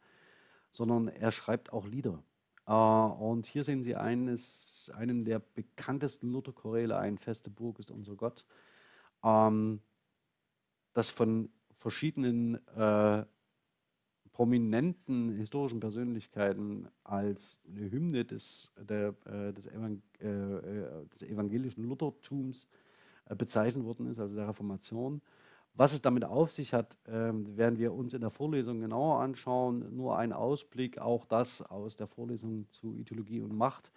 sondern 0.71 1.09
er 1.09 1.33
schreibt 1.33 1.73
auch 1.73 1.87
Lieder. 1.87 2.23
Äh, 2.67 2.73
und 2.73 3.47
hier 3.47 3.65
sehen 3.65 3.83
Sie 3.83 3.97
eines, 3.97 4.91
einen 4.97 5.25
der 5.25 5.39
bekanntesten 5.39 6.31
Luther-Choräle, 6.31 6.97
ein 6.97 7.19
feste 7.19 7.51
Burg 7.51 7.79
ist 7.79 7.91
unser 7.91 8.15
Gott, 8.17 8.45
ähm, 9.23 9.81
das 10.93 11.11
von 11.11 11.51
verschiedenen 11.79 12.67
äh, 12.69 13.25
prominenten 14.33 15.37
historischen 15.37 15.81
Persönlichkeiten 15.81 16.89
als 17.05 17.61
eine 17.69 17.91
Hymne 17.91 18.25
des, 18.25 18.73
der, 18.77 19.15
äh, 19.27 19.53
des, 19.53 19.67
Evang 19.67 20.03
äh, 20.19 21.07
des 21.13 21.23
evangelischen 21.23 21.85
Luthertums 21.85 22.67
bezeichnet 23.39 23.85
worden 23.85 24.11
ist, 24.11 24.19
also 24.19 24.35
der 24.35 24.49
Reformation. 24.49 25.23
Was 25.77 25.93
es 25.93 26.01
damit 26.01 26.25
auf 26.25 26.53
sich 26.53 26.73
hat, 26.73 26.97
ähm, 27.09 27.57
werden 27.57 27.79
wir 27.79 27.93
uns 27.93 28.15
in 28.15 28.21
der 28.21 28.31
Vorlesung 28.31 28.81
genauer 28.81 29.21
anschauen. 29.21 29.95
Nur 29.97 30.17
ein 30.17 30.33
Ausblick, 30.33 30.99
auch 30.99 31.25
das 31.25 31.63
aus 31.63 31.97
der 31.97 32.07
Vorlesung 32.07 32.67
zu 32.71 32.95
Ideologie 32.97 33.41
und 33.41 33.57
Macht. 33.57 33.91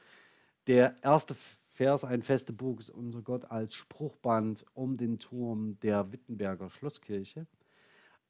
Der 0.66 0.96
erste 1.04 1.36
Vers, 1.74 2.04
ein 2.04 2.24
feste 2.24 2.52
Burg 2.52 2.80
ist 2.80 2.90
unser 2.90 3.22
Gott 3.22 3.46
als 3.52 3.76
Spruchband 3.76 4.66
um 4.74 4.98
den 4.98 5.20
Turm 5.20 5.80
der 5.82 6.12
Wittenberger 6.12 6.72
Schlosskirche. 6.72 7.46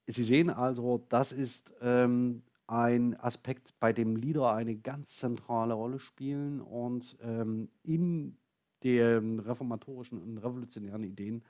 Sie 0.07 0.23
sehen 0.23 0.49
also, 0.49 1.05
das 1.07 1.31
ist 1.31 1.73
ähm, 1.81 2.43
ein 2.67 3.17
Aspekt, 3.17 3.73
bei 3.79 3.93
dem 3.93 4.17
Lieder 4.17 4.51
eine 4.53 4.75
ganz 4.75 5.15
zentrale 5.15 5.73
Rolle 5.73 5.99
spielen 5.99 6.59
und 6.59 7.17
ähm, 7.21 7.69
in 7.83 8.37
den 8.83 9.39
reformatorischen 9.39 10.21
und 10.21 10.37
revolutionären 10.37 11.03
Ideen 11.03 11.43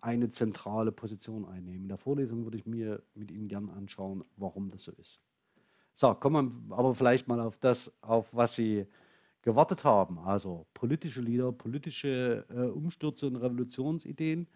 eine 0.00 0.30
zentrale 0.30 0.92
Position 0.92 1.44
einnehmen. 1.44 1.82
In 1.82 1.88
der 1.88 1.98
Vorlesung 1.98 2.44
würde 2.44 2.58
ich 2.58 2.66
mir 2.66 3.02
mit 3.14 3.30
Ihnen 3.30 3.48
gerne 3.48 3.72
anschauen, 3.72 4.24
warum 4.36 4.70
das 4.70 4.84
so 4.84 4.92
ist. 4.92 5.20
So, 5.94 6.14
kommen 6.14 6.66
wir 6.68 6.78
aber 6.78 6.94
vielleicht 6.94 7.26
mal 7.26 7.40
auf 7.40 7.56
das, 7.58 7.92
auf 8.02 8.28
was 8.32 8.54
Sie 8.54 8.86
gewartet 9.42 9.84
haben. 9.84 10.18
Also 10.20 10.66
politische 10.74 11.20
Lieder, 11.20 11.50
politische 11.52 12.44
äh, 12.50 12.66
Umstürze 12.66 13.26
und 13.26 13.36
Revolutionsideen. 13.36 14.46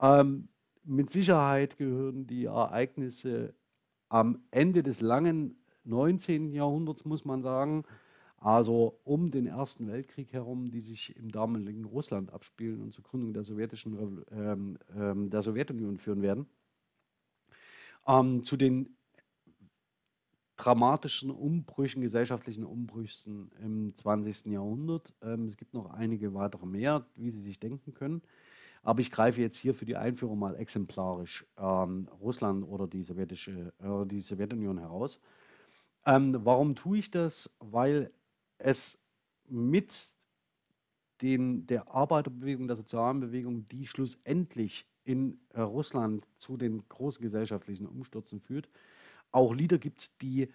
Ähm, 0.00 0.48
mit 0.84 1.10
Sicherheit 1.10 1.78
gehören 1.78 2.26
die 2.26 2.44
Ereignisse 2.44 3.54
am 4.08 4.44
Ende 4.50 4.82
des 4.82 5.00
langen 5.00 5.56
19. 5.84 6.52
Jahrhunderts, 6.52 7.04
muss 7.04 7.24
man 7.24 7.42
sagen, 7.42 7.84
also 8.44 9.00
um 9.04 9.30
den 9.30 9.46
Ersten 9.46 9.88
Weltkrieg 9.88 10.34
herum, 10.34 10.70
die 10.70 10.82
sich 10.82 11.16
im 11.16 11.32
damaligen 11.32 11.86
Russland 11.86 12.30
abspielen 12.30 12.82
und 12.82 12.92
zur 12.92 13.02
Gründung 13.02 13.32
der, 13.32 13.42
sowjetischen, 13.42 14.22
ähm, 14.30 14.78
ähm, 14.94 15.30
der 15.30 15.40
Sowjetunion 15.40 15.96
führen 15.96 16.20
werden, 16.20 16.46
ähm, 18.06 18.44
zu 18.44 18.58
den 18.58 18.98
dramatischen 20.58 21.30
Umbrüchen, 21.30 22.02
gesellschaftlichen 22.02 22.64
Umbrüchen 22.64 23.50
im 23.62 23.96
20. 23.96 24.52
Jahrhundert. 24.52 25.14
Ähm, 25.22 25.46
es 25.46 25.56
gibt 25.56 25.72
noch 25.72 25.90
einige 25.90 26.34
weitere 26.34 26.66
mehr, 26.66 27.06
wie 27.14 27.30
Sie 27.30 27.40
sich 27.40 27.58
denken 27.58 27.94
können. 27.94 28.20
Aber 28.82 29.00
ich 29.00 29.10
greife 29.10 29.40
jetzt 29.40 29.56
hier 29.56 29.74
für 29.74 29.86
die 29.86 29.96
Einführung 29.96 30.38
mal 30.38 30.54
exemplarisch 30.56 31.46
ähm, 31.56 32.10
Russland 32.20 32.68
oder 32.68 32.86
die, 32.88 33.04
sowjetische, 33.04 33.72
äh, 33.78 34.06
die 34.06 34.20
Sowjetunion 34.20 34.76
heraus. 34.76 35.18
Ähm, 36.04 36.38
warum 36.44 36.74
tue 36.74 36.98
ich 36.98 37.10
das? 37.10 37.50
Weil 37.58 38.10
es 38.64 38.98
mit 39.46 40.08
den, 41.20 41.66
der 41.66 41.94
Arbeiterbewegung, 41.94 42.66
der 42.66 42.76
sozialen 42.76 43.20
Bewegung, 43.20 43.68
die 43.68 43.86
schlussendlich 43.86 44.86
in 45.04 45.38
äh, 45.50 45.60
Russland 45.60 46.26
zu 46.38 46.56
den 46.56 46.88
großen 46.88 47.22
gesellschaftlichen 47.22 47.86
Umstürzen 47.86 48.40
führt, 48.40 48.70
auch 49.30 49.52
Lieder 49.54 49.78
gibt, 49.78 50.22
die 50.22 50.48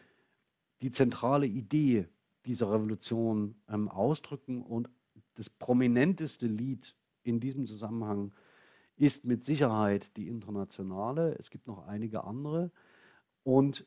die 0.81 0.91
zentrale 0.91 1.45
Idee 1.45 2.07
dieser 2.45 2.71
Revolution 2.71 3.55
ähm, 3.67 3.87
ausdrücken. 3.87 4.63
Und 4.63 4.89
das 5.35 5.49
prominenteste 5.49 6.47
Lied 6.47 6.95
in 7.21 7.39
diesem 7.39 7.67
Zusammenhang 7.67 8.33
ist 8.95 9.23
mit 9.23 9.45
Sicherheit 9.45 10.17
die 10.17 10.27
internationale. 10.27 11.35
Es 11.37 11.51
gibt 11.51 11.67
noch 11.67 11.85
einige 11.85 12.23
andere. 12.23 12.71
Und 13.43 13.85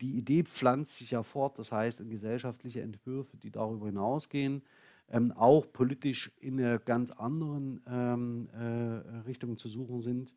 die 0.00 0.16
Idee 0.16 0.44
pflanzt 0.44 0.96
sich 0.96 1.10
ja 1.12 1.22
fort, 1.22 1.58
das 1.58 1.72
heißt 1.72 2.00
in 2.00 2.10
gesellschaftliche 2.10 2.82
Entwürfe, 2.82 3.36
die 3.36 3.50
darüber 3.50 3.86
hinausgehen, 3.86 4.62
ähm, 5.10 5.32
auch 5.32 5.70
politisch 5.72 6.30
in 6.40 6.60
einer 6.60 6.78
ganz 6.78 7.10
anderen 7.10 7.80
ähm, 7.88 8.48
äh, 8.52 9.18
Richtung 9.26 9.56
zu 9.56 9.68
suchen 9.68 10.00
sind. 10.00 10.34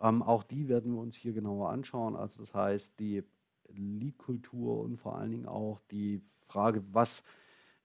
Ähm, 0.00 0.22
auch 0.22 0.42
die 0.42 0.68
werden 0.68 0.92
wir 0.92 1.00
uns 1.00 1.16
hier 1.16 1.32
genauer 1.32 1.70
anschauen. 1.70 2.16
Also 2.16 2.42
das 2.42 2.54
heißt, 2.54 2.98
die 2.98 3.22
Liedkultur 3.68 4.80
und 4.80 4.96
vor 4.96 5.16
allen 5.16 5.30
Dingen 5.30 5.46
auch 5.46 5.80
die 5.90 6.20
Frage, 6.46 6.82
was 6.92 7.22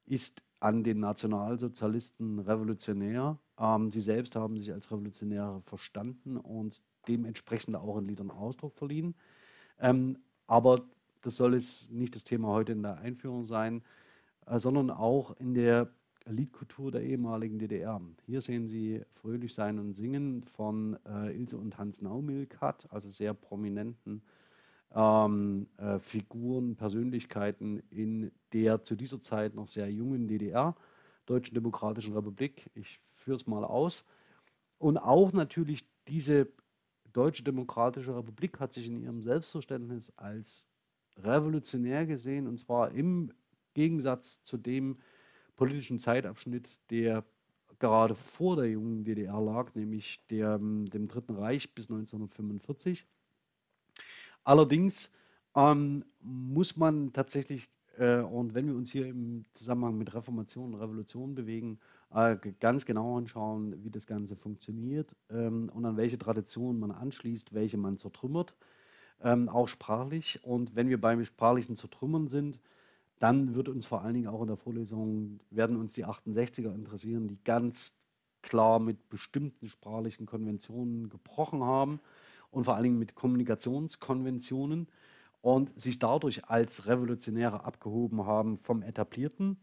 ist 0.05 0.43
an 0.59 0.83
den 0.83 0.99
Nationalsozialisten 0.99 2.39
revolutionär. 2.39 3.37
Ähm, 3.59 3.91
sie 3.91 4.01
selbst 4.01 4.35
haben 4.35 4.57
sich 4.57 4.71
als 4.71 4.91
Revolutionäre 4.91 5.61
verstanden 5.65 6.37
und 6.37 6.83
dementsprechend 7.07 7.75
auch 7.75 7.97
in 7.97 8.07
Liedern 8.07 8.31
Ausdruck 8.31 8.75
verliehen. 8.75 9.13
Ähm, 9.79 10.17
aber 10.47 10.85
das 11.23 11.37
soll 11.37 11.55
es 11.55 11.89
nicht 11.89 12.15
das 12.15 12.23
Thema 12.23 12.49
heute 12.49 12.73
in 12.73 12.83
der 12.83 12.99
Einführung 12.99 13.43
sein, 13.43 13.81
äh, 14.45 14.59
sondern 14.59 14.91
auch 14.91 15.35
in 15.39 15.53
der 15.53 15.89
Liedkultur 16.25 16.91
der 16.91 17.03
ehemaligen 17.03 17.59
DDR. 17.59 17.99
Hier 18.25 18.41
sehen 18.41 18.67
Sie 18.67 19.01
Fröhlich 19.13 19.53
sein 19.53 19.79
und 19.79 19.93
singen 19.93 20.43
von 20.43 20.97
äh, 21.05 21.35
Ilse 21.35 21.57
und 21.57 21.77
Hans 21.77 22.01
Naumilkat, 22.01 22.87
also 22.91 23.09
sehr 23.09 23.33
prominenten 23.33 24.21
ähm, 24.93 25.67
äh, 25.77 25.99
Figuren, 25.99 26.75
Persönlichkeiten 26.75 27.79
in 27.89 28.31
der 28.53 28.83
zu 28.83 28.95
dieser 28.95 29.21
Zeit 29.21 29.55
noch 29.55 29.67
sehr 29.67 29.89
jungen 29.91 30.27
DDR, 30.27 30.75
Deutschen 31.25 31.55
Demokratischen 31.55 32.13
Republik. 32.13 32.69
Ich 32.73 32.99
führe 33.15 33.35
es 33.35 33.47
mal 33.47 33.63
aus. 33.63 34.05
Und 34.77 34.97
auch 34.97 35.31
natürlich 35.33 35.85
diese 36.07 36.47
Deutsche 37.11 37.43
Demokratische 37.43 38.15
Republik 38.15 38.59
hat 38.59 38.73
sich 38.73 38.87
in 38.87 39.01
ihrem 39.01 39.21
Selbstverständnis 39.21 40.11
als 40.17 40.67
revolutionär 41.17 42.05
gesehen, 42.05 42.47
und 42.47 42.57
zwar 42.57 42.91
im 42.91 43.31
Gegensatz 43.73 44.43
zu 44.43 44.57
dem 44.57 44.97
politischen 45.55 45.99
Zeitabschnitt, 45.99 46.79
der 46.89 47.23
gerade 47.79 48.15
vor 48.15 48.55
der 48.55 48.69
jungen 48.69 49.03
DDR 49.03 49.41
lag, 49.41 49.75
nämlich 49.75 50.21
der, 50.29 50.57
dem 50.57 51.07
Dritten 51.07 51.35
Reich 51.35 51.73
bis 51.73 51.89
1945. 51.89 53.05
Allerdings 54.43 55.11
ähm, 55.55 56.05
muss 56.21 56.77
man 56.77 57.13
tatsächlich, 57.13 57.69
äh, 57.97 58.19
und 58.19 58.53
wenn 58.53 58.67
wir 58.67 58.75
uns 58.75 58.91
hier 58.91 59.07
im 59.07 59.45
Zusammenhang 59.53 59.97
mit 59.97 60.13
Reformation 60.13 60.73
und 60.73 60.79
Revolution 60.79 61.35
bewegen, 61.35 61.79
äh, 62.13 62.37
ganz 62.59 62.85
genau 62.85 63.17
anschauen, 63.17 63.83
wie 63.83 63.89
das 63.89 64.07
Ganze 64.07 64.35
funktioniert 64.35 65.15
ähm, 65.29 65.69
und 65.73 65.85
an 65.85 65.97
welche 65.97 66.17
Traditionen 66.17 66.79
man 66.79 66.91
anschließt, 66.91 67.53
welche 67.53 67.77
man 67.77 67.97
zertrümmert 67.97 68.55
ähm, 69.23 69.49
auch 69.49 69.67
sprachlich. 69.67 70.39
Und 70.43 70.75
wenn 70.75 70.89
wir 70.89 70.99
beim 70.99 71.23
sprachlichen 71.25 71.75
Zertrümmern 71.75 72.27
sind, 72.27 72.59
dann 73.19 73.55
wird 73.55 73.69
uns 73.69 73.85
vor 73.85 74.01
allen 74.01 74.15
Dingen 74.15 74.27
auch 74.27 74.41
in 74.41 74.47
der 74.47 74.57
Vorlesung, 74.57 75.39
werden 75.49 75.77
uns 75.77 75.93
die 75.93 76.05
68er 76.05 76.73
interessieren, 76.73 77.27
die 77.27 77.39
ganz 77.43 77.95
klar 78.41 78.79
mit 78.79 79.09
bestimmten 79.09 79.69
sprachlichen 79.69 80.25
Konventionen 80.25 81.09
gebrochen 81.09 81.63
haben 81.63 82.01
und 82.51 82.65
vor 82.65 82.75
allen 82.75 82.83
Dingen 82.83 82.99
mit 82.99 83.15
Kommunikationskonventionen 83.15 84.87
und 85.41 85.79
sich 85.79 85.99
dadurch 85.99 86.45
als 86.45 86.85
Revolutionäre 86.85 87.63
abgehoben 87.63 88.25
haben 88.25 88.57
vom 88.57 88.83
Etablierten. 88.83 89.57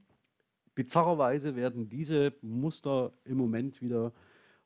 Bizarrerweise 0.74 1.54
werden 1.54 1.88
diese 1.88 2.32
Muster 2.40 3.12
im 3.24 3.36
Moment 3.36 3.82
wieder 3.82 4.12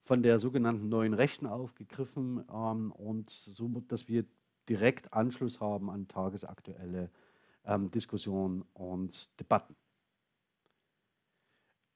von 0.04 0.22
der 0.22 0.38
sogenannten 0.38 0.88
neuen 0.88 1.14
Rechten 1.14 1.46
aufgegriffen 1.46 2.44
ähm, 2.52 2.92
und 2.92 3.30
so, 3.30 3.68
dass 3.88 4.07
wir 4.07 4.24
direkt 4.68 5.12
Anschluss 5.12 5.61
haben 5.61 5.90
an 5.90 6.09
tagesaktuelle 6.09 7.11
ähm, 7.64 7.90
Diskussionen 7.90 8.64
und 8.72 9.38
Debatten. 9.40 9.77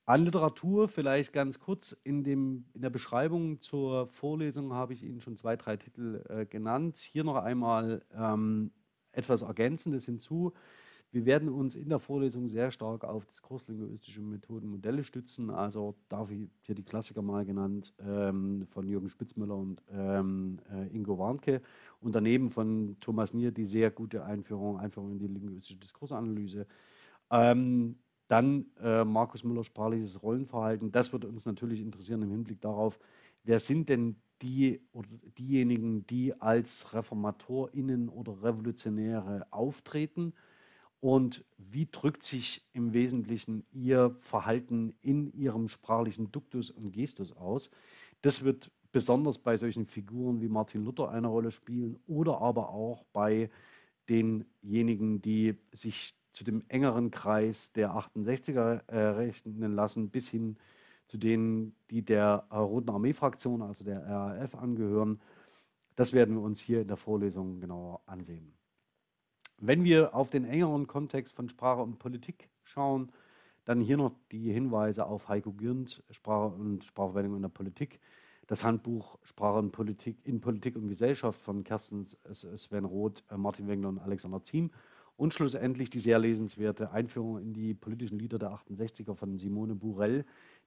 An 0.08 0.24
Literatur 0.24 0.88
vielleicht 0.88 1.34
ganz 1.34 1.58
kurz. 1.58 1.92
In, 2.02 2.24
dem, 2.24 2.64
in 2.72 2.80
der 2.80 2.88
Beschreibung 2.88 3.60
zur 3.60 4.06
Vorlesung 4.06 4.72
habe 4.72 4.94
ich 4.94 5.02
Ihnen 5.02 5.20
schon 5.20 5.36
zwei, 5.36 5.54
drei 5.56 5.76
Titel 5.76 6.24
äh, 6.30 6.46
genannt. 6.46 6.96
Hier 6.96 7.24
noch 7.24 7.36
einmal 7.36 8.02
ähm, 8.16 8.70
etwas 9.12 9.42
Ergänzendes 9.42 10.06
hinzu. 10.06 10.54
Wir 11.10 11.24
werden 11.24 11.48
uns 11.48 11.74
in 11.74 11.88
der 11.88 12.00
Vorlesung 12.00 12.46
sehr 12.48 12.70
stark 12.70 13.02
auf 13.04 13.24
diskurslinguistische 13.24 14.20
Methoden, 14.20 14.68
Modelle 14.68 15.04
stützen. 15.04 15.48
Also 15.48 15.94
darf 16.10 16.30
ich 16.30 16.50
hier 16.60 16.74
die 16.74 16.82
Klassiker 16.82 17.22
mal 17.22 17.46
genannt 17.46 17.94
ähm, 17.98 18.66
von 18.70 18.86
Jürgen 18.86 19.08
Spitzmüller 19.08 19.56
und 19.56 19.82
ähm, 19.90 20.58
äh, 20.70 20.94
Ingo 20.94 21.18
Warnke 21.18 21.62
und 22.00 22.14
daneben 22.14 22.50
von 22.50 22.96
Thomas 23.00 23.32
Nier 23.32 23.52
die 23.52 23.64
sehr 23.64 23.90
gute 23.90 24.22
Einführung, 24.22 24.78
Einführung 24.78 25.12
in 25.12 25.18
die 25.18 25.28
linguistische 25.28 25.78
Diskursanalyse. 25.78 26.66
Ähm, 27.30 27.96
dann 28.28 28.66
äh, 28.82 29.04
Markus 29.04 29.44
Müller 29.44 29.64
sprachliches 29.64 30.22
Rollenverhalten. 30.22 30.92
Das 30.92 31.12
würde 31.12 31.26
uns 31.26 31.46
natürlich 31.46 31.80
interessieren 31.80 32.20
im 32.20 32.30
Hinblick 32.30 32.60
darauf, 32.60 32.98
wer 33.44 33.60
sind 33.60 33.88
denn 33.88 34.16
die 34.42 34.82
oder 34.92 35.08
diejenigen, 35.38 36.06
die 36.06 36.38
als 36.38 36.92
ReformatorInnen 36.92 38.10
oder 38.10 38.42
Revolutionäre 38.42 39.46
auftreten 39.50 40.34
und 41.00 41.44
wie 41.56 41.86
drückt 41.86 42.22
sich 42.22 42.66
im 42.72 42.92
Wesentlichen 42.92 43.64
Ihr 43.72 44.16
Verhalten 44.20 44.94
in 45.00 45.32
Ihrem 45.32 45.68
sprachlichen 45.68 46.32
Duktus 46.32 46.70
und 46.70 46.92
Gestus 46.92 47.32
aus. 47.32 47.70
Das 48.22 48.42
wird 48.42 48.70
besonders 48.90 49.38
bei 49.38 49.56
solchen 49.56 49.86
Figuren 49.86 50.40
wie 50.40 50.48
Martin 50.48 50.84
Luther 50.84 51.10
eine 51.10 51.28
Rolle 51.28 51.50
spielen 51.50 51.98
oder 52.06 52.40
aber 52.40 52.70
auch 52.70 53.04
bei 53.12 53.50
denjenigen, 54.08 55.20
die 55.20 55.56
sich 55.72 56.14
zu 56.32 56.44
dem 56.44 56.64
engeren 56.68 57.10
Kreis 57.10 57.72
der 57.72 57.90
68er 57.92 58.86
äh, 58.88 58.98
rechnen 58.98 59.74
lassen, 59.74 60.10
bis 60.10 60.28
hin 60.28 60.56
zu 61.06 61.16
denen, 61.16 61.74
die 61.90 62.04
der 62.04 62.46
Roten 62.52 62.90
Armee-Fraktion, 62.90 63.62
also 63.62 63.84
der 63.84 64.06
RAF, 64.06 64.54
angehören. 64.54 65.20
Das 65.96 66.12
werden 66.12 66.36
wir 66.36 66.42
uns 66.42 66.60
hier 66.60 66.82
in 66.82 66.88
der 66.88 66.96
Vorlesung 66.96 67.60
genauer 67.60 68.02
ansehen. 68.06 68.57
Wenn 69.60 69.82
wir 69.82 70.14
auf 70.14 70.30
den 70.30 70.44
engeren 70.44 70.86
Kontext 70.86 71.34
von 71.34 71.48
Sprache 71.48 71.82
und 71.82 71.98
Politik 71.98 72.48
schauen, 72.62 73.10
dann 73.64 73.80
hier 73.80 73.96
noch 73.96 74.12
die 74.30 74.52
Hinweise 74.52 75.04
auf 75.04 75.28
Heiko 75.28 75.52
Gürnt, 75.52 76.02
Sprache 76.10 76.54
und 76.54 76.84
Sprachverwendung 76.84 77.36
in 77.36 77.42
der 77.42 77.48
Politik, 77.48 77.98
das 78.46 78.62
Handbuch 78.62 79.18
Sprache 79.24 79.58
und 79.58 79.72
Politik 79.72 80.16
in 80.24 80.40
Politik 80.40 80.76
und 80.76 80.88
Gesellschaft 80.88 81.40
von 81.40 81.64
Kersten 81.64 82.06
Sven 82.06 82.84
Roth, 82.84 83.24
äh, 83.30 83.36
Martin 83.36 83.66
Wengler 83.68 83.88
und 83.88 83.98
Alexander 83.98 84.42
Ziem 84.42 84.70
und 85.16 85.34
schlussendlich 85.34 85.90
die 85.90 85.98
sehr 85.98 86.20
lesenswerte 86.20 86.92
Einführung 86.92 87.38
in 87.38 87.52
die 87.52 87.74
politischen 87.74 88.18
Lieder 88.18 88.38
der 88.38 88.52
68er 88.52 89.16
von 89.16 89.36
Simone 89.36 89.74
Burell. 89.74 90.24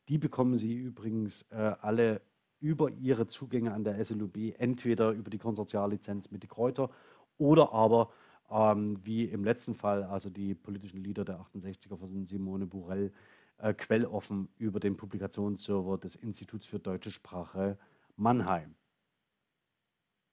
Die 0.10 0.18
bekommen 0.18 0.58
Sie 0.58 0.76
übrigens 0.76 1.44
äh, 1.50 1.76
alle 1.82 2.22
über 2.60 2.92
Ihre 2.92 3.28
Zugänge 3.28 3.72
an 3.74 3.86
der 3.86 4.04
SLUB, 4.04 4.54
entweder 4.60 5.12
über 5.12 5.30
die 5.30 5.40
Konsortiallizenz 5.40 6.30
mit 6.30 6.44
die 6.44 6.48
Kräuter 6.48 6.90
oder 7.38 7.72
aber 7.74 8.12
ähm, 8.52 9.00
wie 9.04 9.26
im 9.26 9.44
letzten 9.44 9.76
Fall, 9.76 10.04
also 10.04 10.30
die 10.30 10.54
politischen 10.54 11.04
Lieder 11.04 11.24
der 11.24 11.40
68er 11.40 11.98
von 11.98 12.26
Simone 12.26 12.66
Burell, 12.66 13.12
äh, 13.58 13.74
quelloffen 13.74 14.50
über 14.58 14.80
den 14.80 14.98
Publikationsserver 14.98 15.98
des 15.98 16.16
Instituts 16.16 16.66
für 16.66 16.80
deutsche 16.80 17.12
Sprache 17.12 17.78
Mannheim. 18.16 18.76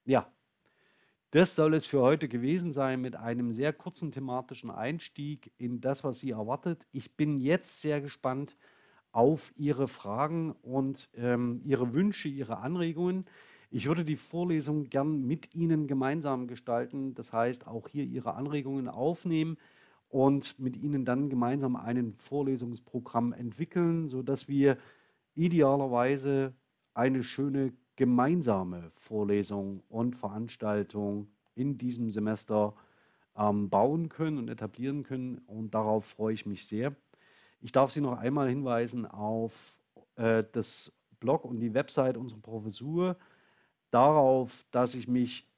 Ja, 0.05 0.31
das 1.31 1.55
soll 1.55 1.75
es 1.75 1.87
für 1.87 2.01
heute 2.01 2.27
gewesen 2.27 2.73
sein 2.73 3.03
mit 3.03 3.15
einem 3.15 3.53
sehr 3.53 3.75
kurzen 3.75 4.11
thematischen 4.13 4.71
Einstieg 4.71 5.53
in 5.59 5.81
das, 5.81 6.03
was 6.03 6.21
Sie 6.21 6.31
erwartet. 6.31 6.87
Ich 6.91 7.17
bin 7.17 7.37
jetzt 7.37 7.83
sehr 7.83 8.01
gespannt 8.01 8.57
auf 9.13 9.53
Ihre 9.57 9.89
Fragen 9.89 10.53
und 10.63 11.11
ähm, 11.15 11.61
Ihre 11.65 11.93
Wünsche, 11.93 12.29
Ihre 12.29 12.59
Anregungen. 12.59 13.27
Ich 13.71 13.87
würde 13.87 14.05
die 14.05 14.17
Vorlesung 14.17 14.89
gern 14.89 15.27
mit 15.27 15.55
Ihnen 15.55 15.87
gemeinsam 15.87 16.47
gestalten, 16.47 17.15
das 17.15 17.33
heißt 17.33 17.67
auch 17.67 17.89
hier 17.89 18.05
Ihre 18.05 18.35
Anregungen 18.35 18.89
aufnehmen 18.89 19.59
und 20.09 20.59
mit 20.59 20.77
Ihnen 20.77 21.05
dann 21.05 21.29
gemeinsam 21.29 21.77
ein 21.77 22.15
Vorlesungsprogramm 22.15 23.35
entwickeln, 23.35 24.09
sodass 24.09 24.49
wir 24.49 24.79
idealerweise 25.35 26.55
eine 26.95 27.23
schöne 27.23 27.75
gemeinsame 27.97 28.91
Vorlesung 28.95 29.83
und 29.89 30.17
Veranstaltung 30.17 31.29
in 31.55 31.77
diesem 31.77 32.11
Semester 32.11 32.75
ähm, 33.37 33.69
bauen 33.69 34.09
können 34.09 34.39
und 34.39 34.49
etablieren 34.49 35.03
können. 35.03 35.39
Und 35.47 35.75
darauf 35.75 36.07
freue 36.07 36.33
ich 36.33 36.47
mich 36.47 36.67
sehr. 36.67 36.95
Ich 37.61 37.73
darf 37.73 37.91
Sie 37.91 38.01
noch 38.01 38.17
einmal 38.17 38.49
hinweisen 38.49 39.05
auf 39.05 39.77
äh, 40.17 40.45
das 40.53 40.93
Blog 41.21 41.45
und 41.45 41.61
die 41.61 41.75
Website 41.75 42.17
unserer 42.17 42.41
Professur, 42.41 43.17
darauf, 43.91 44.65
dass 44.71 44.95
ich 44.95 45.09
mich 45.09 45.49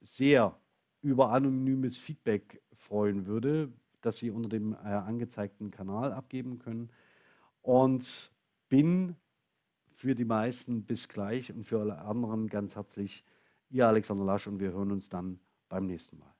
sehr 0.00 0.58
über 1.02 1.30
anonymes 1.30 1.98
Feedback 1.98 2.62
freuen 2.72 3.26
würde, 3.26 3.72
das 4.00 4.18
Sie 4.18 4.30
unter 4.30 4.48
dem 4.48 4.72
äh, 4.72 4.76
angezeigten 4.76 5.70
Kanal 5.70 6.12
abgeben 6.12 6.58
können. 6.58 6.90
Und 7.62 8.32
bin 8.68 9.16
für 9.94 10.14
die 10.14 10.24
meisten 10.24 10.84
bis 10.84 11.08
gleich 11.08 11.52
und 11.52 11.64
für 11.64 11.80
alle 11.80 11.98
anderen 11.98 12.48
ganz 12.48 12.74
herzlich 12.74 13.24
Ihr 13.70 13.86
Alexander 13.86 14.24
Lasch 14.24 14.46
und 14.46 14.60
wir 14.60 14.72
hören 14.72 14.92
uns 14.92 15.08
dann 15.08 15.40
beim 15.68 15.86
nächsten 15.86 16.18
Mal. 16.18 16.33